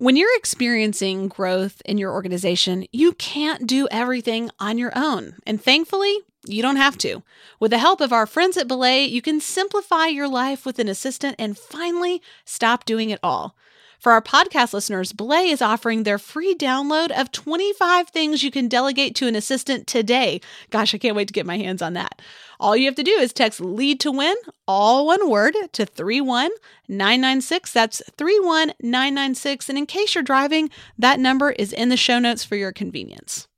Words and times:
When 0.00 0.16
you're 0.16 0.34
experiencing 0.38 1.28
growth 1.28 1.82
in 1.84 1.98
your 1.98 2.10
organization, 2.10 2.86
you 2.90 3.12
can't 3.12 3.66
do 3.66 3.86
everything 3.90 4.50
on 4.58 4.78
your 4.78 4.92
own. 4.96 5.34
And 5.46 5.62
thankfully, 5.62 6.20
you 6.46 6.62
don't 6.62 6.76
have 6.76 6.96
to. 6.98 7.22
With 7.60 7.70
the 7.70 7.76
help 7.76 8.00
of 8.00 8.10
our 8.10 8.24
friends 8.24 8.56
at 8.56 8.66
Belay, 8.66 9.04
you 9.04 9.20
can 9.20 9.40
simplify 9.40 10.06
your 10.06 10.26
life 10.26 10.64
with 10.64 10.78
an 10.78 10.88
assistant 10.88 11.36
and 11.38 11.58
finally 11.58 12.22
stop 12.46 12.86
doing 12.86 13.10
it 13.10 13.20
all. 13.22 13.54
For 14.00 14.12
our 14.12 14.22
podcast 14.22 14.72
listeners, 14.72 15.12
Belay 15.12 15.50
is 15.50 15.60
offering 15.60 16.04
their 16.04 16.16
free 16.16 16.54
download 16.54 17.10
of 17.10 17.30
25 17.32 18.08
things 18.08 18.42
you 18.42 18.50
can 18.50 18.66
delegate 18.66 19.14
to 19.16 19.26
an 19.26 19.36
assistant 19.36 19.86
today. 19.86 20.40
Gosh, 20.70 20.94
I 20.94 20.98
can't 20.98 21.14
wait 21.14 21.28
to 21.28 21.34
get 21.34 21.44
my 21.44 21.58
hands 21.58 21.82
on 21.82 21.92
that. 21.92 22.22
All 22.58 22.74
you 22.74 22.86
have 22.86 22.94
to 22.94 23.02
do 23.02 23.10
is 23.10 23.34
text 23.34 23.60
lead 23.60 24.00
to 24.00 24.10
win, 24.10 24.34
all 24.66 25.06
one 25.06 25.28
word, 25.28 25.54
to 25.72 25.84
31996. 25.84 27.72
That's 27.74 28.02
31996. 28.16 29.68
And 29.68 29.76
in 29.76 29.84
case 29.84 30.14
you're 30.14 30.24
driving, 30.24 30.70
that 30.98 31.20
number 31.20 31.50
is 31.50 31.70
in 31.70 31.90
the 31.90 31.96
show 31.98 32.18
notes 32.18 32.42
for 32.42 32.56
your 32.56 32.72
convenience. 32.72 33.48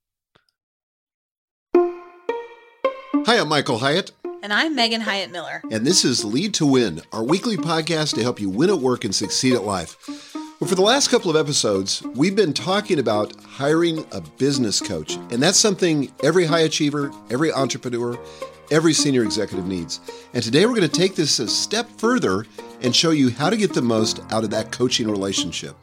Hi, 1.74 3.38
I'm 3.38 3.48
Michael 3.48 3.78
Hyatt. 3.78 4.10
And 4.42 4.52
I'm 4.52 4.74
Megan 4.74 5.00
Hyatt 5.00 5.30
Miller. 5.30 5.62
And 5.70 5.86
this 5.86 6.04
is 6.04 6.24
Lead 6.24 6.52
to 6.54 6.66
Win, 6.66 7.00
our 7.12 7.22
weekly 7.22 7.56
podcast 7.56 8.16
to 8.16 8.22
help 8.22 8.40
you 8.40 8.50
win 8.50 8.70
at 8.70 8.78
work 8.78 9.04
and 9.04 9.14
succeed 9.14 9.54
at 9.54 9.62
life. 9.62 9.96
Well, 10.58 10.68
for 10.68 10.74
the 10.74 10.82
last 10.82 11.10
couple 11.10 11.30
of 11.30 11.36
episodes, 11.36 12.02
we've 12.16 12.34
been 12.34 12.52
talking 12.52 12.98
about 12.98 13.36
hiring 13.44 14.04
a 14.10 14.20
business 14.38 14.80
coach. 14.80 15.14
And 15.30 15.40
that's 15.40 15.60
something 15.60 16.12
every 16.24 16.44
high 16.44 16.62
achiever, 16.62 17.12
every 17.30 17.52
entrepreneur, 17.52 18.18
every 18.72 18.94
senior 18.94 19.22
executive 19.22 19.68
needs. 19.68 20.00
And 20.34 20.42
today 20.42 20.66
we're 20.66 20.74
going 20.74 20.88
to 20.90 21.00
take 21.00 21.14
this 21.14 21.38
a 21.38 21.46
step 21.46 21.88
further 21.96 22.44
and 22.80 22.96
show 22.96 23.12
you 23.12 23.30
how 23.30 23.48
to 23.48 23.56
get 23.56 23.72
the 23.72 23.82
most 23.82 24.22
out 24.32 24.42
of 24.42 24.50
that 24.50 24.72
coaching 24.72 25.08
relationship. 25.08 25.76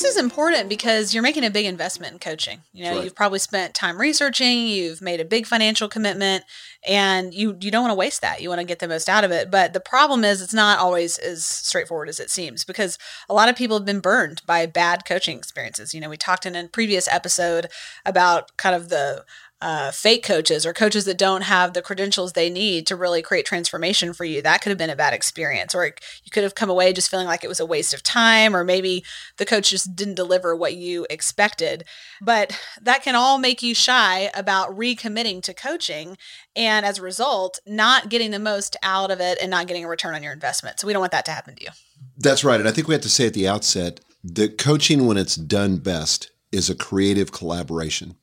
This 0.00 0.16
is 0.16 0.22
important 0.22 0.70
because 0.70 1.12
you're 1.12 1.22
making 1.22 1.44
a 1.44 1.50
big 1.50 1.66
investment 1.66 2.14
in 2.14 2.18
coaching. 2.20 2.62
You 2.72 2.84
know, 2.84 2.94
right. 2.94 3.04
you've 3.04 3.14
probably 3.14 3.38
spent 3.38 3.74
time 3.74 4.00
researching, 4.00 4.66
you've 4.66 5.02
made 5.02 5.20
a 5.20 5.26
big 5.26 5.46
financial 5.46 5.90
commitment, 5.90 6.44
and 6.88 7.34
you 7.34 7.54
you 7.60 7.70
don't 7.70 7.82
want 7.82 7.92
to 7.92 7.96
waste 7.96 8.22
that. 8.22 8.40
You 8.40 8.48
want 8.48 8.62
to 8.62 8.66
get 8.66 8.78
the 8.78 8.88
most 8.88 9.10
out 9.10 9.24
of 9.24 9.30
it. 9.30 9.50
But 9.50 9.74
the 9.74 9.80
problem 9.80 10.24
is 10.24 10.40
it's 10.40 10.54
not 10.54 10.78
always 10.78 11.18
as 11.18 11.44
straightforward 11.44 12.08
as 12.08 12.18
it 12.18 12.30
seems 12.30 12.64
because 12.64 12.96
a 13.28 13.34
lot 13.34 13.50
of 13.50 13.56
people 13.56 13.76
have 13.76 13.84
been 13.84 14.00
burned 14.00 14.40
by 14.46 14.64
bad 14.64 15.04
coaching 15.04 15.36
experiences. 15.36 15.92
You 15.92 16.00
know, 16.00 16.08
we 16.08 16.16
talked 16.16 16.46
in 16.46 16.56
a 16.56 16.66
previous 16.66 17.06
episode 17.06 17.66
about 18.06 18.56
kind 18.56 18.74
of 18.74 18.88
the 18.88 19.26
uh, 19.62 19.90
fake 19.90 20.24
coaches 20.24 20.64
or 20.64 20.72
coaches 20.72 21.04
that 21.04 21.18
don't 21.18 21.42
have 21.42 21.72
the 21.72 21.82
credentials 21.82 22.32
they 22.32 22.48
need 22.48 22.86
to 22.86 22.96
really 22.96 23.20
create 23.20 23.44
transformation 23.44 24.12
for 24.12 24.24
you. 24.24 24.40
That 24.40 24.62
could 24.62 24.70
have 24.70 24.78
been 24.78 24.90
a 24.90 24.96
bad 24.96 25.12
experience, 25.12 25.74
or 25.74 25.84
you 25.84 26.30
could 26.30 26.42
have 26.44 26.54
come 26.54 26.70
away 26.70 26.92
just 26.92 27.10
feeling 27.10 27.26
like 27.26 27.44
it 27.44 27.48
was 27.48 27.60
a 27.60 27.66
waste 27.66 27.92
of 27.92 28.02
time, 28.02 28.56
or 28.56 28.64
maybe 28.64 29.04
the 29.36 29.46
coach 29.46 29.70
just 29.70 29.94
didn't 29.94 30.14
deliver 30.14 30.56
what 30.56 30.74
you 30.74 31.06
expected. 31.10 31.84
But 32.22 32.58
that 32.80 33.02
can 33.02 33.14
all 33.14 33.38
make 33.38 33.62
you 33.62 33.74
shy 33.74 34.30
about 34.34 34.76
recommitting 34.76 35.42
to 35.42 35.54
coaching. 35.54 36.16
And 36.56 36.86
as 36.86 36.98
a 36.98 37.02
result, 37.02 37.58
not 37.66 38.08
getting 38.08 38.30
the 38.30 38.38
most 38.38 38.76
out 38.82 39.10
of 39.10 39.20
it 39.20 39.38
and 39.40 39.50
not 39.50 39.66
getting 39.66 39.84
a 39.84 39.88
return 39.88 40.14
on 40.14 40.22
your 40.22 40.32
investment. 40.32 40.80
So 40.80 40.86
we 40.86 40.92
don't 40.92 41.00
want 41.00 41.12
that 41.12 41.24
to 41.26 41.32
happen 41.32 41.54
to 41.56 41.62
you. 41.62 41.70
That's 42.16 42.44
right. 42.44 42.60
And 42.60 42.68
I 42.68 42.72
think 42.72 42.88
we 42.88 42.94
have 42.94 43.02
to 43.02 43.10
say 43.10 43.26
at 43.26 43.34
the 43.34 43.48
outset 43.48 44.00
that 44.24 44.58
coaching, 44.58 45.06
when 45.06 45.16
it's 45.16 45.36
done 45.36 45.76
best, 45.78 46.30
is 46.52 46.68
a 46.68 46.74
creative 46.74 47.32
collaboration. 47.32 48.16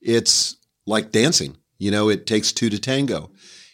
It's 0.00 0.56
like 0.86 1.12
dancing. 1.12 1.56
You 1.78 1.90
know, 1.90 2.08
it 2.08 2.26
takes 2.26 2.52
two 2.52 2.70
to 2.70 2.78
tango. 2.78 3.30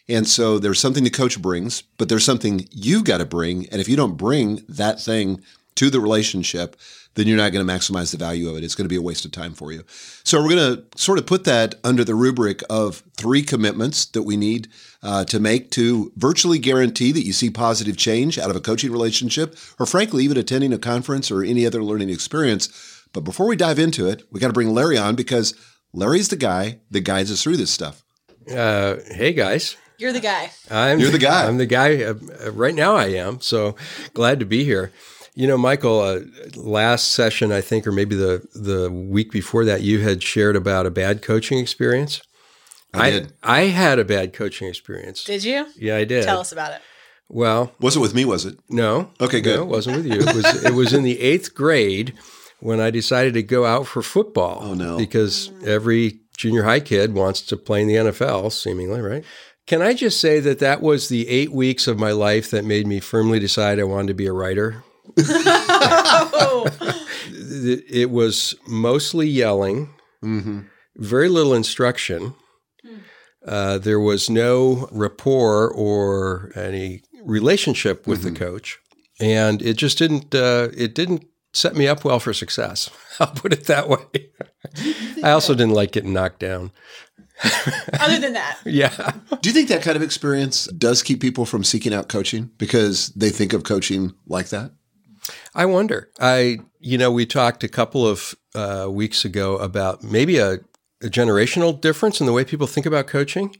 And 0.09 0.27
so 0.27 0.59
there's 0.59 0.79
something 0.79 1.03
the 1.03 1.09
coach 1.09 1.41
brings, 1.41 1.81
but 1.97 2.09
there's 2.09 2.25
something 2.25 2.67
you've 2.71 3.05
got 3.05 3.19
to 3.19 3.25
bring. 3.25 3.67
And 3.69 3.79
if 3.79 3.87
you 3.87 3.95
don't 3.95 4.17
bring 4.17 4.61
that 4.67 4.99
thing 4.99 5.41
to 5.75 5.89
the 5.89 6.01
relationship, 6.01 6.75
then 7.15 7.27
you're 7.27 7.37
not 7.37 7.51
going 7.51 7.65
to 7.65 7.73
maximize 7.73 8.11
the 8.11 8.17
value 8.17 8.49
of 8.49 8.57
it. 8.57 8.63
It's 8.63 8.75
going 8.75 8.85
to 8.85 8.89
be 8.89 8.97
a 8.97 9.01
waste 9.01 9.23
of 9.23 9.31
time 9.31 9.53
for 9.53 9.71
you. 9.71 9.83
So 10.23 10.41
we're 10.41 10.55
going 10.55 10.77
to 10.77 10.97
sort 10.97 11.19
of 11.19 11.27
put 11.27 11.43
that 11.45 11.75
under 11.83 12.03
the 12.03 12.15
rubric 12.15 12.63
of 12.69 13.03
three 13.15 13.43
commitments 13.43 14.05
that 14.07 14.23
we 14.23 14.35
need 14.35 14.67
uh, 15.03 15.23
to 15.25 15.39
make 15.39 15.69
to 15.71 16.11
virtually 16.15 16.59
guarantee 16.59 17.11
that 17.11 17.25
you 17.25 17.33
see 17.33 17.49
positive 17.49 17.97
change 17.97 18.37
out 18.37 18.49
of 18.49 18.55
a 18.55 18.61
coaching 18.61 18.91
relationship, 18.91 19.55
or 19.79 19.85
frankly, 19.85 20.23
even 20.23 20.37
attending 20.37 20.73
a 20.73 20.79
conference 20.79 21.29
or 21.29 21.43
any 21.43 21.65
other 21.65 21.83
learning 21.83 22.09
experience. 22.09 23.03
But 23.13 23.21
before 23.21 23.47
we 23.47 23.55
dive 23.55 23.77
into 23.77 24.07
it, 24.07 24.23
we 24.31 24.39
got 24.39 24.47
to 24.47 24.53
bring 24.53 24.73
Larry 24.73 24.97
on 24.97 25.15
because 25.15 25.53
Larry's 25.93 26.29
the 26.29 26.35
guy 26.35 26.79
that 26.91 27.01
guides 27.01 27.31
us 27.31 27.43
through 27.43 27.57
this 27.57 27.71
stuff. 27.71 28.03
Uh, 28.49 28.95
hey 29.11 29.33
guys. 29.33 29.77
You're 29.97 30.11
the 30.11 30.19
guy. 30.19 30.51
I'm 30.69 30.99
You're 30.99 31.11
the 31.11 31.19
guy. 31.19 31.47
I'm 31.47 31.57
the 31.57 31.65
guy. 31.65 32.03
Uh, 32.03 32.15
right 32.51 32.73
now, 32.73 32.95
I 32.95 33.05
am. 33.05 33.39
So 33.39 33.75
glad 34.13 34.39
to 34.39 34.45
be 34.45 34.63
here. 34.63 34.91
You 35.35 35.47
know, 35.47 35.57
Michael, 35.57 35.99
uh, 35.99 36.19
last 36.55 37.11
session, 37.11 37.51
I 37.51 37.61
think, 37.61 37.87
or 37.87 37.91
maybe 37.91 38.15
the 38.15 38.45
the 38.53 38.91
week 38.91 39.31
before 39.31 39.65
that, 39.65 39.81
you 39.81 39.99
had 39.99 40.21
shared 40.21 40.55
about 40.55 40.85
a 40.85 40.91
bad 40.91 41.21
coaching 41.21 41.59
experience. 41.59 42.21
I, 42.93 43.07
I 43.07 43.11
did. 43.11 43.33
I 43.41 43.61
had 43.61 43.97
a 43.99 44.05
bad 44.05 44.33
coaching 44.33 44.67
experience. 44.67 45.23
Did 45.23 45.43
you? 45.43 45.67
Yeah, 45.75 45.97
I 45.97 46.03
did. 46.03 46.25
Tell 46.25 46.39
us 46.39 46.51
about 46.51 46.73
it. 46.73 46.81
Well, 47.29 47.71
was 47.79 47.95
it 47.95 47.99
with 47.99 48.13
me? 48.13 48.25
Was 48.25 48.45
it? 48.45 48.59
No. 48.69 49.11
Okay, 49.21 49.41
good. 49.41 49.55
No, 49.55 49.63
it 49.63 49.69
wasn't 49.69 49.97
with 49.97 50.05
you. 50.05 50.19
It 50.19 50.35
was. 50.35 50.63
it 50.65 50.73
was 50.73 50.93
in 50.93 51.03
the 51.03 51.19
eighth 51.19 51.55
grade 51.55 52.13
when 52.63 52.79
I 52.79 52.89
decided 52.91 53.33
to 53.33 53.43
go 53.43 53.65
out 53.65 53.87
for 53.87 54.01
football. 54.01 54.59
Oh, 54.61 54.73
no. 54.73 54.95
Because 54.97 55.51
every 55.65 56.21
junior 56.37 56.63
high 56.63 56.79
kid 56.79 57.13
wants 57.13 57.41
to 57.41 57.57
play 57.57 57.81
in 57.81 57.89
the 57.89 57.95
NFL, 57.95 58.53
seemingly, 58.53 59.01
right? 59.01 59.25
Can 59.67 59.81
I 59.81 59.93
just 59.93 60.21
say 60.21 60.39
that 60.39 60.59
that 60.59 60.81
was 60.81 61.09
the 61.09 61.27
eight 61.27 61.51
weeks 61.51 61.87
of 61.87 61.99
my 61.99 62.11
life 62.11 62.49
that 62.51 62.63
made 62.63 62.87
me 62.87 63.01
firmly 63.01 63.39
decide 63.39 63.79
I 63.79 63.83
wanted 63.83 64.07
to 64.07 64.13
be 64.13 64.27
a 64.27 64.33
writer? 64.33 64.81
it 67.85 68.09
was 68.09 68.55
mostly 68.65 69.27
yelling, 69.27 69.89
mm-hmm. 70.23 70.61
very 70.95 71.27
little 71.27 71.53
instruction. 71.53 72.33
Uh, 73.45 73.77
there 73.77 73.99
was 73.99 74.29
no 74.29 74.87
rapport 74.89 75.69
or 75.69 76.53
any 76.55 77.03
relationship 77.25 78.07
with 78.07 78.21
mm-hmm. 78.21 78.33
the 78.33 78.39
coach, 78.39 78.79
and 79.19 79.61
it 79.61 79.75
just 79.75 79.97
didn't. 79.97 80.33
Uh, 80.33 80.69
it 80.77 80.95
didn't 80.95 81.25
set 81.53 81.75
me 81.75 81.87
up 81.87 82.03
well 82.03 82.19
for 82.19 82.33
success. 82.33 82.89
I'll 83.19 83.27
put 83.27 83.53
it 83.53 83.65
that 83.65 83.87
way. 83.87 84.31
I 85.23 85.31
also 85.31 85.53
didn't 85.53 85.73
like 85.73 85.91
getting 85.91 86.13
knocked 86.13 86.39
down. 86.39 86.71
Other 87.99 88.19
than 88.19 88.33
that. 88.33 88.59
yeah. 88.65 89.13
Do 89.41 89.49
you 89.49 89.53
think 89.53 89.69
that 89.69 89.81
kind 89.81 89.95
of 89.95 90.03
experience 90.03 90.65
does 90.65 91.03
keep 91.03 91.19
people 91.19 91.45
from 91.45 91.63
seeking 91.63 91.93
out 91.93 92.07
coaching 92.07 92.51
because 92.57 93.07
they 93.09 93.29
think 93.29 93.53
of 93.53 93.63
coaching 93.63 94.13
like 94.27 94.49
that? 94.49 94.71
I 95.55 95.65
wonder. 95.65 96.09
I, 96.19 96.59
you 96.79 96.97
know, 96.97 97.11
we 97.11 97.25
talked 97.25 97.63
a 97.63 97.69
couple 97.69 98.07
of 98.07 98.35
uh, 98.55 98.87
weeks 98.89 99.25
ago 99.25 99.57
about 99.57 100.03
maybe 100.03 100.37
a, 100.37 100.53
a, 101.01 101.07
generational 101.07 101.79
difference 101.79 102.19
in 102.19 102.27
the 102.27 102.33
way 102.33 102.43
people 102.43 102.67
think 102.67 102.85
about 102.85 103.07
coaching. 103.07 103.55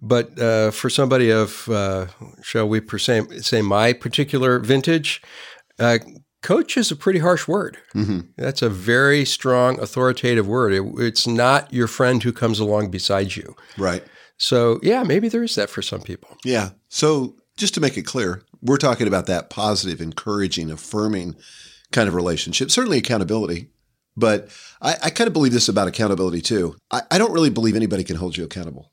But 0.00 0.38
uh, 0.38 0.70
for 0.70 0.90
somebody 0.90 1.30
of, 1.30 1.68
uh, 1.68 2.08
shall 2.42 2.68
we 2.68 2.80
say, 2.98 3.22
say 3.40 3.62
my 3.62 3.92
particular 3.92 4.58
vintage, 4.58 5.22
uh, 5.78 5.98
coach 6.44 6.76
is 6.76 6.92
a 6.92 6.96
pretty 6.96 7.18
harsh 7.18 7.48
word. 7.48 7.78
Mm-hmm. 7.94 8.20
That's 8.36 8.62
a 8.62 8.68
very 8.68 9.24
strong, 9.24 9.80
authoritative 9.80 10.46
word. 10.46 10.72
It, 10.74 10.84
it's 10.98 11.26
not 11.26 11.72
your 11.72 11.88
friend 11.88 12.22
who 12.22 12.32
comes 12.32 12.60
along 12.60 12.90
beside 12.90 13.34
you. 13.34 13.56
Right. 13.78 14.04
So, 14.36 14.78
yeah, 14.82 15.02
maybe 15.02 15.28
there 15.28 15.42
is 15.42 15.54
that 15.54 15.70
for 15.70 15.80
some 15.80 16.02
people. 16.02 16.36
Yeah. 16.44 16.70
So, 16.88 17.36
just 17.56 17.72
to 17.74 17.80
make 17.80 17.96
it 17.96 18.02
clear, 18.02 18.42
we're 18.60 18.76
talking 18.76 19.08
about 19.08 19.26
that 19.26 19.48
positive, 19.48 20.00
encouraging, 20.00 20.70
affirming 20.70 21.36
kind 21.92 22.08
of 22.08 22.14
relationship, 22.14 22.70
certainly 22.70 22.98
accountability. 22.98 23.70
But 24.16 24.48
I, 24.82 24.96
I 25.04 25.10
kind 25.10 25.26
of 25.26 25.32
believe 25.32 25.52
this 25.52 25.68
about 25.68 25.88
accountability 25.88 26.42
too. 26.42 26.76
I, 26.90 27.02
I 27.10 27.18
don't 27.18 27.32
really 27.32 27.50
believe 27.50 27.74
anybody 27.74 28.04
can 28.04 28.16
hold 28.16 28.36
you 28.36 28.44
accountable. 28.44 28.92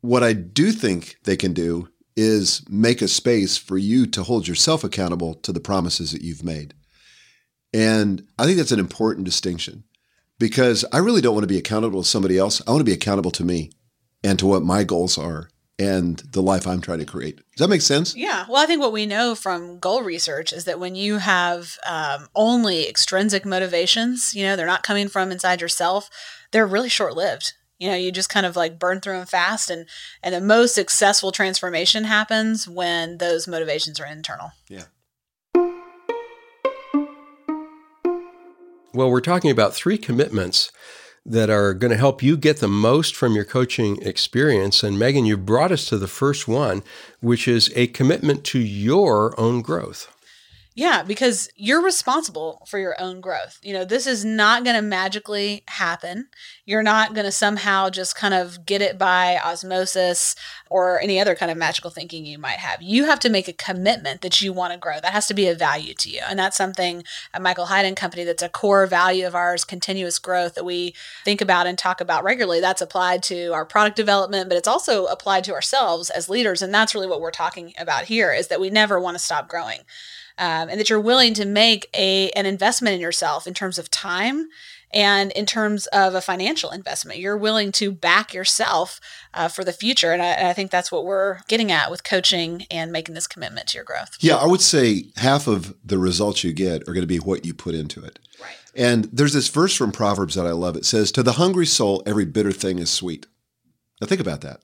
What 0.00 0.22
I 0.22 0.32
do 0.32 0.72
think 0.72 1.16
they 1.24 1.36
can 1.36 1.52
do 1.52 1.88
is 2.16 2.64
make 2.68 3.02
a 3.02 3.08
space 3.08 3.56
for 3.56 3.76
you 3.76 4.06
to 4.06 4.22
hold 4.22 4.48
yourself 4.48 4.82
accountable 4.82 5.34
to 5.34 5.52
the 5.52 5.60
promises 5.60 6.12
that 6.12 6.22
you've 6.22 6.44
made. 6.44 6.74
And 7.74 8.26
I 8.38 8.44
think 8.44 8.56
that's 8.56 8.72
an 8.72 8.80
important 8.80 9.26
distinction 9.26 9.84
because 10.38 10.84
I 10.92 10.98
really 10.98 11.20
don't 11.20 11.34
want 11.34 11.44
to 11.44 11.48
be 11.48 11.58
accountable 11.58 12.02
to 12.02 12.08
somebody 12.08 12.38
else. 12.38 12.62
I 12.66 12.70
want 12.70 12.80
to 12.80 12.84
be 12.84 12.92
accountable 12.92 13.30
to 13.32 13.44
me 13.44 13.70
and 14.24 14.38
to 14.38 14.46
what 14.46 14.62
my 14.62 14.82
goals 14.82 15.18
are 15.18 15.50
and 15.78 16.18
the 16.30 16.40
life 16.40 16.66
I'm 16.66 16.80
trying 16.80 17.00
to 17.00 17.04
create. 17.04 17.36
Does 17.36 17.58
that 17.58 17.68
make 17.68 17.82
sense? 17.82 18.16
Yeah. 18.16 18.46
Well, 18.48 18.62
I 18.62 18.66
think 18.66 18.80
what 18.80 18.92
we 18.92 19.04
know 19.04 19.34
from 19.34 19.78
goal 19.78 20.02
research 20.02 20.52
is 20.52 20.64
that 20.64 20.80
when 20.80 20.94
you 20.94 21.18
have 21.18 21.76
um, 21.86 22.28
only 22.34 22.88
extrinsic 22.88 23.44
motivations, 23.44 24.34
you 24.34 24.44
know, 24.44 24.56
they're 24.56 24.66
not 24.66 24.82
coming 24.82 25.08
from 25.08 25.30
inside 25.30 25.60
yourself, 25.60 26.08
they're 26.50 26.66
really 26.66 26.88
short 26.88 27.14
lived. 27.14 27.52
You 27.78 27.90
know, 27.90 27.96
you 27.96 28.10
just 28.10 28.30
kind 28.30 28.46
of 28.46 28.56
like 28.56 28.78
burn 28.78 29.00
through 29.00 29.18
them 29.18 29.26
fast, 29.26 29.70
and 29.70 29.86
and 30.22 30.34
the 30.34 30.40
most 30.40 30.74
successful 30.74 31.32
transformation 31.32 32.04
happens 32.04 32.66
when 32.68 33.18
those 33.18 33.46
motivations 33.46 34.00
are 34.00 34.06
internal. 34.06 34.52
Yeah. 34.68 34.84
Well, 38.94 39.10
we're 39.10 39.20
talking 39.20 39.50
about 39.50 39.74
three 39.74 39.98
commitments 39.98 40.72
that 41.26 41.50
are 41.50 41.74
going 41.74 41.90
to 41.90 41.98
help 41.98 42.22
you 42.22 42.36
get 42.36 42.60
the 42.60 42.68
most 42.68 43.14
from 43.14 43.34
your 43.34 43.44
coaching 43.44 44.00
experience. 44.00 44.82
And 44.82 44.98
Megan, 44.98 45.26
you 45.26 45.36
brought 45.36 45.72
us 45.72 45.84
to 45.86 45.98
the 45.98 46.06
first 46.06 46.46
one, 46.46 46.82
which 47.20 47.46
is 47.48 47.70
a 47.74 47.88
commitment 47.88 48.44
to 48.44 48.58
your 48.58 49.38
own 49.38 49.60
growth. 49.60 50.15
Yeah, 50.76 51.02
because 51.02 51.48
you're 51.56 51.82
responsible 51.82 52.62
for 52.66 52.78
your 52.78 53.00
own 53.00 53.22
growth. 53.22 53.58
You 53.62 53.72
know, 53.72 53.86
this 53.86 54.06
is 54.06 54.26
not 54.26 54.62
going 54.62 54.76
to 54.76 54.82
magically 54.82 55.64
happen. 55.68 56.28
You're 56.66 56.82
not 56.82 57.14
going 57.14 57.24
to 57.24 57.32
somehow 57.32 57.88
just 57.88 58.14
kind 58.14 58.34
of 58.34 58.66
get 58.66 58.82
it 58.82 58.98
by 58.98 59.38
osmosis 59.42 60.36
or 60.68 61.00
any 61.00 61.18
other 61.18 61.34
kind 61.34 61.50
of 61.50 61.56
magical 61.56 61.88
thinking 61.88 62.26
you 62.26 62.38
might 62.38 62.58
have. 62.58 62.82
You 62.82 63.06
have 63.06 63.18
to 63.20 63.30
make 63.30 63.48
a 63.48 63.54
commitment 63.54 64.20
that 64.20 64.42
you 64.42 64.52
want 64.52 64.74
to 64.74 64.78
grow. 64.78 65.00
That 65.00 65.14
has 65.14 65.26
to 65.28 65.34
be 65.34 65.48
a 65.48 65.54
value 65.54 65.94
to 65.94 66.10
you. 66.10 66.20
And 66.28 66.38
that's 66.38 66.58
something 66.58 67.04
at 67.32 67.40
Michael 67.40 67.66
Hyatt 67.66 67.86
and 67.86 67.96
Company 67.96 68.24
that's 68.24 68.42
a 68.42 68.50
core 68.50 68.86
value 68.86 69.26
of 69.26 69.34
ours, 69.34 69.64
continuous 69.64 70.18
growth 70.18 70.56
that 70.56 70.64
we 70.66 70.94
think 71.24 71.40
about 71.40 71.66
and 71.66 71.78
talk 71.78 72.02
about 72.02 72.22
regularly. 72.22 72.60
That's 72.60 72.82
applied 72.82 73.22
to 73.24 73.48
our 73.54 73.64
product 73.64 73.96
development, 73.96 74.50
but 74.50 74.58
it's 74.58 74.68
also 74.68 75.06
applied 75.06 75.44
to 75.44 75.54
ourselves 75.54 76.10
as 76.10 76.28
leaders. 76.28 76.60
And 76.60 76.74
that's 76.74 76.94
really 76.94 77.08
what 77.08 77.22
we're 77.22 77.30
talking 77.30 77.72
about 77.78 78.04
here 78.04 78.30
is 78.30 78.48
that 78.48 78.60
we 78.60 78.68
never 78.68 79.00
want 79.00 79.16
to 79.16 79.24
stop 79.24 79.48
growing 79.48 79.78
um, 80.38 80.68
and 80.68 80.78
that 80.78 80.90
you're 80.90 81.00
willing 81.00 81.34
to 81.34 81.44
make 81.44 81.88
a 81.94 82.30
an 82.30 82.46
investment 82.46 82.94
in 82.94 83.00
yourself 83.00 83.46
in 83.46 83.54
terms 83.54 83.78
of 83.78 83.90
time 83.90 84.48
and 84.92 85.32
in 85.32 85.46
terms 85.46 85.86
of 85.88 86.14
a 86.14 86.20
financial 86.20 86.70
investment. 86.70 87.18
You're 87.18 87.36
willing 87.36 87.72
to 87.72 87.90
back 87.90 88.32
yourself 88.32 89.00
uh, 89.34 89.48
for 89.48 89.64
the 89.64 89.72
future. 89.72 90.12
And 90.12 90.22
I, 90.22 90.26
and 90.26 90.48
I, 90.48 90.52
think 90.52 90.70
that's 90.70 90.92
what 90.92 91.04
we're 91.04 91.40
getting 91.48 91.72
at 91.72 91.90
with 91.90 92.04
coaching 92.04 92.66
and 92.70 92.92
making 92.92 93.14
this 93.14 93.26
commitment 93.26 93.66
to 93.68 93.78
your 93.78 93.84
growth. 93.84 94.16
Yeah 94.20 94.36
i 94.36 94.46
would 94.46 94.60
say 94.60 95.04
half 95.16 95.46
of 95.46 95.74
the 95.84 95.98
results 95.98 96.44
you 96.44 96.52
get 96.52 96.82
are 96.82 96.92
going 96.92 97.02
to 97.02 97.06
be 97.06 97.18
what 97.18 97.44
you 97.44 97.52
put 97.52 97.74
into 97.74 98.02
it. 98.04 98.18
Right. 98.40 98.56
And 98.74 99.04
there's 99.06 99.32
this 99.32 99.48
verse 99.48 99.74
from 99.74 99.92
proverbs 99.92 100.34
that 100.34 100.46
i 100.46 100.52
love. 100.52 100.76
It 100.76 100.84
says 100.84 101.12
to 101.12 101.22
the 101.22 101.32
hungry 101.32 101.66
soul 101.66 102.02
every 102.06 102.24
bitter 102.24 102.52
thing 102.52 102.78
is 102.78 102.90
sweet. 102.90 103.26
Now 104.00 104.06
think 104.06 104.20
about 104.20 104.42
that. 104.42 104.60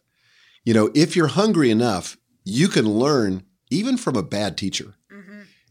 You 0.65 0.75
know 0.75 0.91
if 0.95 1.17
you're 1.17 1.29
hungry 1.29 1.71
enough 1.71 2.17
you 2.45 2.69
can 2.69 2.89
learn 2.89 3.45
even 3.71 3.97
from 3.97 4.17
a 4.17 4.23
bad 4.23 4.57
teacher 4.57 4.95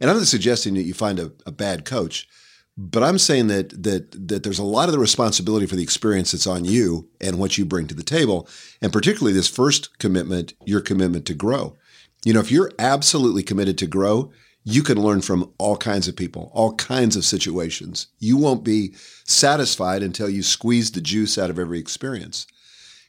and 0.02 0.10
I'm 0.10 0.18
not 0.18 0.28
suggesting 0.28 0.74
that 0.74 0.84
you 0.84 0.94
find 0.94 1.20
a, 1.20 1.32
a 1.46 1.52
bad 1.52 1.86
coach, 1.86 2.28
but 2.76 3.04
I'm 3.04 3.20
saying 3.20 3.48
that 3.48 3.84
that 3.84 4.28
that 4.28 4.44
there's 4.44 4.60
a 4.60 4.64
lot 4.64 4.90
of 4.90 4.94
the 4.94 5.00
responsibility 5.00 5.68
for 5.68 5.76
the 5.76 5.84
experience 5.84 6.32
that's 6.32 6.48
on 6.48 6.66
you 6.66 7.08
and 7.22 7.38
what 7.38 7.58
you 7.58 7.66
bring 7.66 7.88
to 7.88 7.96
the 7.96 8.04
table, 8.04 8.50
and 8.82 8.92
particularly 8.92 9.34
this 9.34 9.48
first 9.48 10.00
commitment, 10.00 10.54
your 10.66 10.82
commitment 10.82 11.26
to 11.28 11.34
grow. 11.34 11.78
You 12.26 12.34
know, 12.34 12.40
if 12.40 12.52
you're 12.52 12.72
absolutely 12.80 13.44
committed 13.44 13.78
to 13.78 13.88
grow, 13.88 14.32
you 14.64 14.84
can 14.84 15.02
learn 15.02 15.22
from 15.22 15.52
all 15.58 15.78
kinds 15.78 16.08
of 16.08 16.16
people, 16.16 16.52
all 16.54 16.76
kinds 16.76 17.16
of 17.16 17.26
situations. 17.26 18.08
You 18.20 18.38
won't 18.38 18.64
be 18.64 18.94
satisfied 19.26 20.04
until 20.04 20.30
you 20.30 20.44
squeeze 20.44 20.92
the 20.92 21.02
juice 21.02 21.38
out 21.38 21.50
of 21.50 21.60
every 21.60 21.80
experience. 21.80 22.46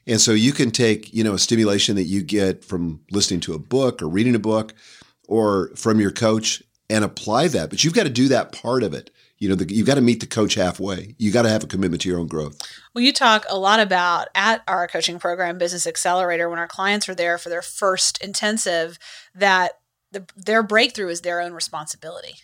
And 0.06 0.20
so 0.20 0.32
you 0.32 0.52
can 0.52 0.70
take, 0.70 1.12
you 1.14 1.22
know, 1.22 1.34
a 1.34 1.38
stimulation 1.38 1.96
that 1.96 2.04
you 2.04 2.22
get 2.22 2.64
from 2.64 3.00
listening 3.10 3.40
to 3.40 3.54
a 3.54 3.58
book 3.58 4.02
or 4.02 4.08
reading 4.08 4.34
a 4.34 4.40
book 4.40 4.74
or 5.28 5.70
from 5.76 6.00
your 6.00 6.10
coach 6.10 6.62
and 6.92 7.04
apply 7.04 7.48
that. 7.48 7.70
But 7.70 7.82
you've 7.82 7.94
got 7.94 8.02
to 8.02 8.10
do 8.10 8.28
that 8.28 8.52
part 8.52 8.82
of 8.82 8.92
it. 8.92 9.10
You 9.38 9.48
know, 9.48 9.54
the, 9.54 9.74
you've 9.74 9.86
got 9.86 9.94
to 9.94 10.02
meet 10.02 10.20
the 10.20 10.26
coach 10.26 10.54
halfway. 10.54 11.16
You 11.18 11.32
got 11.32 11.42
to 11.42 11.48
have 11.48 11.64
a 11.64 11.66
commitment 11.66 12.02
to 12.02 12.08
your 12.08 12.20
own 12.20 12.26
growth. 12.26 12.60
Well, 12.94 13.02
you 13.02 13.12
talk 13.12 13.46
a 13.48 13.58
lot 13.58 13.80
about 13.80 14.28
at 14.34 14.62
our 14.68 14.86
coaching 14.86 15.18
program, 15.18 15.56
Business 15.56 15.86
Accelerator, 15.86 16.50
when 16.50 16.58
our 16.58 16.68
clients 16.68 17.08
are 17.08 17.14
there 17.14 17.38
for 17.38 17.48
their 17.48 17.62
first 17.62 18.22
intensive, 18.22 18.98
that 19.34 19.72
the, 20.12 20.26
their 20.36 20.62
breakthrough 20.62 21.08
is 21.08 21.22
their 21.22 21.40
own 21.40 21.54
responsibility. 21.54 22.34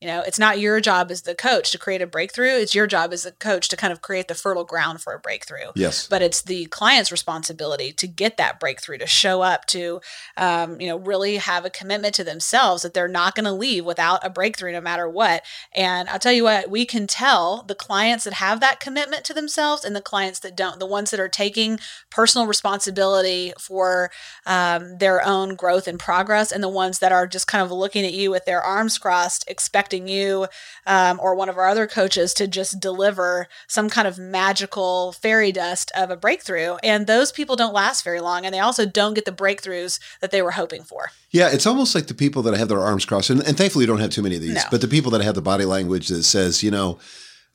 You 0.00 0.08
know, 0.08 0.20
it's 0.20 0.38
not 0.38 0.60
your 0.60 0.78
job 0.80 1.10
as 1.10 1.22
the 1.22 1.34
coach 1.34 1.72
to 1.72 1.78
create 1.78 2.02
a 2.02 2.06
breakthrough. 2.06 2.58
It's 2.58 2.74
your 2.74 2.86
job 2.86 3.14
as 3.14 3.22
the 3.22 3.32
coach 3.32 3.70
to 3.70 3.78
kind 3.78 3.94
of 3.94 4.02
create 4.02 4.28
the 4.28 4.34
fertile 4.34 4.64
ground 4.64 5.00
for 5.00 5.14
a 5.14 5.18
breakthrough. 5.18 5.72
Yes. 5.74 6.06
But 6.06 6.20
it's 6.20 6.42
the 6.42 6.66
client's 6.66 7.10
responsibility 7.10 7.92
to 7.92 8.06
get 8.06 8.36
that 8.36 8.60
breakthrough, 8.60 8.98
to 8.98 9.06
show 9.06 9.40
up, 9.40 9.64
to, 9.68 10.02
um, 10.36 10.78
you 10.78 10.86
know, 10.86 10.98
really 10.98 11.36
have 11.38 11.64
a 11.64 11.70
commitment 11.70 12.14
to 12.16 12.24
themselves 12.24 12.82
that 12.82 12.92
they're 12.92 13.08
not 13.08 13.34
going 13.34 13.46
to 13.46 13.52
leave 13.52 13.86
without 13.86 14.20
a 14.22 14.28
breakthrough 14.28 14.72
no 14.72 14.82
matter 14.82 15.08
what. 15.08 15.42
And 15.74 16.10
I'll 16.10 16.18
tell 16.18 16.32
you 16.32 16.44
what, 16.44 16.68
we 16.68 16.84
can 16.84 17.06
tell 17.06 17.62
the 17.62 17.74
clients 17.74 18.24
that 18.24 18.34
have 18.34 18.60
that 18.60 18.80
commitment 18.80 19.24
to 19.24 19.34
themselves 19.34 19.82
and 19.82 19.96
the 19.96 20.02
clients 20.02 20.40
that 20.40 20.54
don't, 20.54 20.78
the 20.78 20.84
ones 20.84 21.10
that 21.10 21.20
are 21.20 21.26
taking 21.26 21.78
personal 22.10 22.46
responsibility 22.46 23.54
for 23.58 24.10
um, 24.44 24.98
their 24.98 25.26
own 25.26 25.54
growth 25.54 25.88
and 25.88 25.98
progress, 25.98 26.52
and 26.52 26.62
the 26.62 26.68
ones 26.68 26.98
that 26.98 27.12
are 27.12 27.26
just 27.26 27.46
kind 27.46 27.64
of 27.64 27.72
looking 27.72 28.04
at 28.04 28.12
you 28.12 28.30
with 28.30 28.44
their 28.44 28.60
arms 28.60 28.98
crossed, 28.98 29.48
expecting 29.48 29.85
you 29.92 30.46
um, 30.86 31.20
or 31.22 31.34
one 31.34 31.48
of 31.48 31.56
our 31.56 31.66
other 31.66 31.86
coaches 31.86 32.34
to 32.34 32.46
just 32.46 32.80
deliver 32.80 33.48
some 33.68 33.88
kind 33.88 34.08
of 34.08 34.18
magical 34.18 35.12
fairy 35.12 35.52
dust 35.52 35.90
of 35.96 36.10
a 36.10 36.16
breakthrough. 36.16 36.76
And 36.82 37.06
those 37.06 37.32
people 37.32 37.56
don't 37.56 37.74
last 37.74 38.04
very 38.04 38.20
long. 38.20 38.44
And 38.44 38.54
they 38.54 38.60
also 38.60 38.86
don't 38.86 39.14
get 39.14 39.24
the 39.24 39.32
breakthroughs 39.32 40.00
that 40.20 40.30
they 40.30 40.42
were 40.42 40.52
hoping 40.52 40.82
for. 40.82 41.10
Yeah, 41.30 41.50
it's 41.50 41.66
almost 41.66 41.94
like 41.94 42.06
the 42.06 42.14
people 42.14 42.42
that 42.42 42.56
have 42.56 42.68
their 42.68 42.80
arms 42.80 43.04
crossed. 43.04 43.30
And, 43.30 43.42
and 43.46 43.56
thankfully, 43.56 43.84
you 43.84 43.86
don't 43.86 44.00
have 44.00 44.10
too 44.10 44.22
many 44.22 44.36
of 44.36 44.42
these, 44.42 44.54
no. 44.54 44.62
but 44.70 44.80
the 44.80 44.88
people 44.88 45.10
that 45.12 45.22
have 45.22 45.34
the 45.34 45.42
body 45.42 45.64
language 45.64 46.08
that 46.08 46.22
says, 46.22 46.62
you 46.62 46.70
know, 46.70 46.98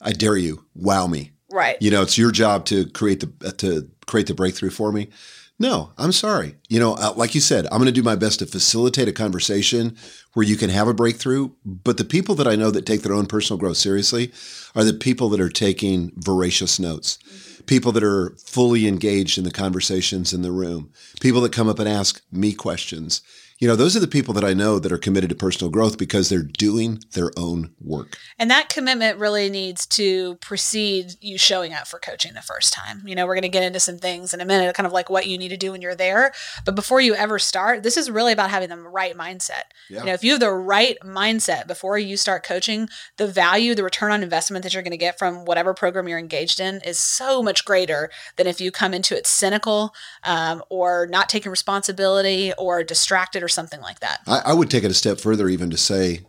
I 0.00 0.12
dare 0.12 0.36
you, 0.36 0.64
wow 0.74 1.06
me. 1.06 1.32
Right. 1.50 1.76
You 1.80 1.90
know, 1.90 2.02
it's 2.02 2.16
your 2.16 2.30
job 2.30 2.64
to 2.66 2.86
create 2.86 3.20
the 3.20 3.52
to 3.58 3.88
create 4.06 4.26
the 4.26 4.34
breakthrough 4.34 4.70
for 4.70 4.90
me. 4.90 5.10
No, 5.58 5.92
I'm 5.96 6.12
sorry. 6.12 6.56
You 6.68 6.80
know, 6.80 6.94
uh, 6.94 7.12
like 7.16 7.34
you 7.34 7.40
said, 7.40 7.66
I'm 7.66 7.78
going 7.78 7.86
to 7.86 7.92
do 7.92 8.02
my 8.02 8.16
best 8.16 8.40
to 8.40 8.46
facilitate 8.46 9.08
a 9.08 9.12
conversation 9.12 9.96
where 10.32 10.44
you 10.44 10.56
can 10.56 10.70
have 10.70 10.88
a 10.88 10.94
breakthrough. 10.94 11.50
But 11.64 11.98
the 11.98 12.04
people 12.04 12.34
that 12.36 12.48
I 12.48 12.56
know 12.56 12.70
that 12.70 12.86
take 12.86 13.02
their 13.02 13.14
own 13.14 13.26
personal 13.26 13.58
growth 13.58 13.76
seriously 13.76 14.32
are 14.74 14.84
the 14.84 14.94
people 14.94 15.28
that 15.30 15.40
are 15.40 15.50
taking 15.50 16.12
voracious 16.16 16.80
notes, 16.80 17.18
mm-hmm. 17.18 17.64
people 17.64 17.92
that 17.92 18.02
are 18.02 18.34
fully 18.44 18.88
engaged 18.88 19.38
in 19.38 19.44
the 19.44 19.50
conversations 19.50 20.32
in 20.32 20.42
the 20.42 20.52
room, 20.52 20.90
people 21.20 21.40
that 21.42 21.52
come 21.52 21.68
up 21.68 21.78
and 21.78 21.88
ask 21.88 22.22
me 22.32 22.52
questions, 22.52 23.20
you 23.62 23.68
know, 23.68 23.76
those 23.76 23.96
are 23.96 24.00
the 24.00 24.08
people 24.08 24.34
that 24.34 24.42
I 24.42 24.54
know 24.54 24.80
that 24.80 24.90
are 24.90 24.98
committed 24.98 25.30
to 25.30 25.36
personal 25.36 25.70
growth 25.70 25.96
because 25.96 26.28
they're 26.28 26.42
doing 26.42 27.00
their 27.12 27.30
own 27.36 27.72
work. 27.80 28.18
And 28.36 28.50
that 28.50 28.68
commitment 28.68 29.20
really 29.20 29.48
needs 29.48 29.86
to 29.86 30.34
precede 30.40 31.12
you 31.20 31.38
showing 31.38 31.72
up 31.72 31.86
for 31.86 32.00
coaching 32.00 32.34
the 32.34 32.42
first 32.42 32.72
time. 32.72 33.06
You 33.06 33.14
know, 33.14 33.24
we're 33.24 33.36
going 33.36 33.42
to 33.42 33.48
get 33.48 33.62
into 33.62 33.78
some 33.78 33.98
things 33.98 34.34
in 34.34 34.40
a 34.40 34.44
minute, 34.44 34.74
kind 34.74 34.84
of 34.84 34.92
like 34.92 35.08
what 35.08 35.28
you 35.28 35.38
need 35.38 35.50
to 35.50 35.56
do 35.56 35.70
when 35.70 35.80
you're 35.80 35.94
there. 35.94 36.32
But 36.64 36.74
before 36.74 37.00
you 37.00 37.14
ever 37.14 37.38
start, 37.38 37.84
this 37.84 37.96
is 37.96 38.10
really 38.10 38.32
about 38.32 38.50
having 38.50 38.68
the 38.68 38.78
right 38.78 39.16
mindset. 39.16 39.70
Yeah. 39.88 40.00
You 40.00 40.06
know, 40.06 40.12
if 40.14 40.24
you 40.24 40.32
have 40.32 40.40
the 40.40 40.50
right 40.50 40.98
mindset 41.04 41.68
before 41.68 41.96
you 42.00 42.16
start 42.16 42.42
coaching, 42.42 42.88
the 43.16 43.28
value, 43.28 43.76
the 43.76 43.84
return 43.84 44.10
on 44.10 44.24
investment 44.24 44.64
that 44.64 44.74
you're 44.74 44.82
going 44.82 44.90
to 44.90 44.96
get 44.96 45.20
from 45.20 45.44
whatever 45.44 45.72
program 45.72 46.08
you're 46.08 46.18
engaged 46.18 46.58
in 46.58 46.80
is 46.80 46.98
so 46.98 47.44
much 47.44 47.64
greater 47.64 48.10
than 48.34 48.48
if 48.48 48.60
you 48.60 48.72
come 48.72 48.92
into 48.92 49.16
it 49.16 49.24
cynical 49.24 49.94
um, 50.24 50.64
or 50.68 51.06
not 51.08 51.28
taking 51.28 51.50
responsibility 51.50 52.52
or 52.58 52.82
distracted 52.82 53.40
or 53.40 53.51
something 53.52 53.80
like 53.80 54.00
that. 54.00 54.20
I, 54.26 54.40
I 54.46 54.52
would 54.52 54.70
take 54.70 54.84
it 54.84 54.90
a 54.90 54.94
step 54.94 55.20
further, 55.20 55.48
even 55.48 55.70
to 55.70 55.76
say, 55.76 56.20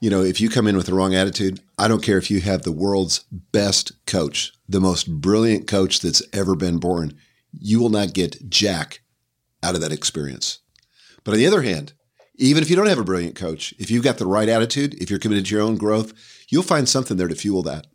you 0.00 0.10
know, 0.10 0.22
if 0.22 0.40
you 0.40 0.48
come 0.48 0.66
in 0.66 0.76
with 0.76 0.86
the 0.86 0.94
wrong 0.94 1.14
attitude, 1.14 1.60
I 1.76 1.88
don't 1.88 2.02
care 2.02 2.18
if 2.18 2.30
you 2.30 2.40
have 2.40 2.62
the 2.62 2.72
world's 2.72 3.24
best 3.30 3.92
coach, 4.06 4.52
the 4.68 4.80
most 4.80 5.20
brilliant 5.20 5.66
coach 5.66 6.00
that's 6.00 6.22
ever 6.32 6.54
been 6.54 6.78
born, 6.78 7.16
you 7.52 7.80
will 7.80 7.88
not 7.88 8.14
get 8.14 8.48
jack 8.48 9.00
out 9.62 9.74
of 9.74 9.80
that 9.80 9.92
experience. 9.92 10.60
But 11.24 11.32
on 11.32 11.38
the 11.38 11.46
other 11.46 11.62
hand, 11.62 11.94
even 12.36 12.62
if 12.62 12.70
you 12.70 12.76
don't 12.76 12.86
have 12.86 12.98
a 12.98 13.04
brilliant 13.04 13.34
coach, 13.34 13.74
if 13.78 13.90
you've 13.90 14.04
got 14.04 14.18
the 14.18 14.26
right 14.26 14.48
attitude, 14.48 14.94
if 15.02 15.10
you're 15.10 15.18
committed 15.18 15.46
to 15.46 15.54
your 15.54 15.64
own 15.64 15.76
growth, 15.76 16.12
you'll 16.48 16.62
find 16.62 16.88
something 16.88 17.16
there 17.16 17.28
to 17.28 17.34
fuel 17.34 17.62
that. 17.64 17.88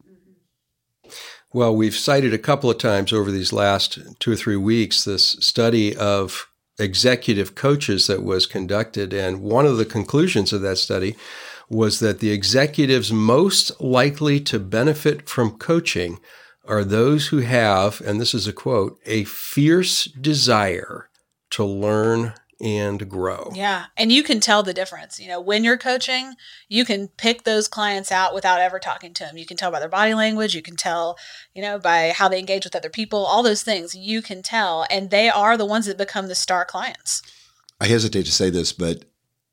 Well, 1.53 1.75
we've 1.75 1.95
cited 1.95 2.33
a 2.33 2.39
couple 2.39 2.69
of 2.69 2.79
times 2.79 3.13
over 3.13 3.31
these 3.31 3.53
last 3.53 3.99
two 4.19 4.31
or 4.31 4.35
three 4.35 4.57
weeks 4.57 5.03
this 5.03 5.37
study 5.39 5.95
of 5.95 6.47
executive 6.79 7.55
coaches 7.55 8.07
that 8.07 8.23
was 8.23 8.45
conducted. 8.45 9.13
And 9.13 9.41
one 9.41 9.65
of 9.65 9.77
the 9.77 9.85
conclusions 9.85 10.53
of 10.53 10.61
that 10.61 10.77
study 10.77 11.15
was 11.69 11.99
that 11.99 12.19
the 12.19 12.31
executives 12.31 13.11
most 13.11 13.79
likely 13.81 14.39
to 14.41 14.59
benefit 14.59 15.29
from 15.29 15.57
coaching 15.57 16.19
are 16.65 16.83
those 16.83 17.27
who 17.27 17.39
have, 17.39 18.01
and 18.01 18.19
this 18.21 18.33
is 18.33 18.47
a 18.47 18.53
quote, 18.53 18.99
a 19.05 19.23
fierce 19.25 20.05
desire 20.05 21.09
to 21.51 21.63
learn 21.63 22.33
and 22.63 23.09
grow. 23.09 23.51
Yeah. 23.53 23.87
And 23.97 24.09
you 24.09 24.23
can 24.23 24.39
tell 24.39 24.63
the 24.63 24.73
difference. 24.73 25.19
You 25.19 25.27
know, 25.27 25.41
when 25.41 25.65
you're 25.65 25.77
coaching, 25.77 26.35
you 26.69 26.85
can 26.85 27.09
pick 27.09 27.43
those 27.43 27.67
clients 27.67 28.09
out 28.09 28.33
without 28.33 28.61
ever 28.61 28.79
talking 28.79 29.13
to 29.15 29.25
them. 29.25 29.37
You 29.37 29.45
can 29.45 29.57
tell 29.57 29.69
by 29.69 29.81
their 29.81 29.89
body 29.89 30.13
language, 30.13 30.55
you 30.55 30.61
can 30.61 30.77
tell, 30.77 31.17
you 31.53 31.61
know, 31.61 31.77
by 31.77 32.13
how 32.15 32.29
they 32.29 32.39
engage 32.39 32.63
with 32.63 32.75
other 32.75 32.89
people, 32.89 33.25
all 33.25 33.43
those 33.43 33.63
things 33.63 33.93
you 33.93 34.21
can 34.21 34.41
tell. 34.41 34.85
And 34.89 35.09
they 35.09 35.29
are 35.29 35.57
the 35.57 35.65
ones 35.65 35.87
that 35.87 35.97
become 35.97 36.27
the 36.27 36.35
star 36.35 36.63
clients. 36.63 37.21
I 37.81 37.87
hesitate 37.87 38.25
to 38.27 38.31
say 38.31 38.49
this, 38.49 38.71
but 38.71 39.03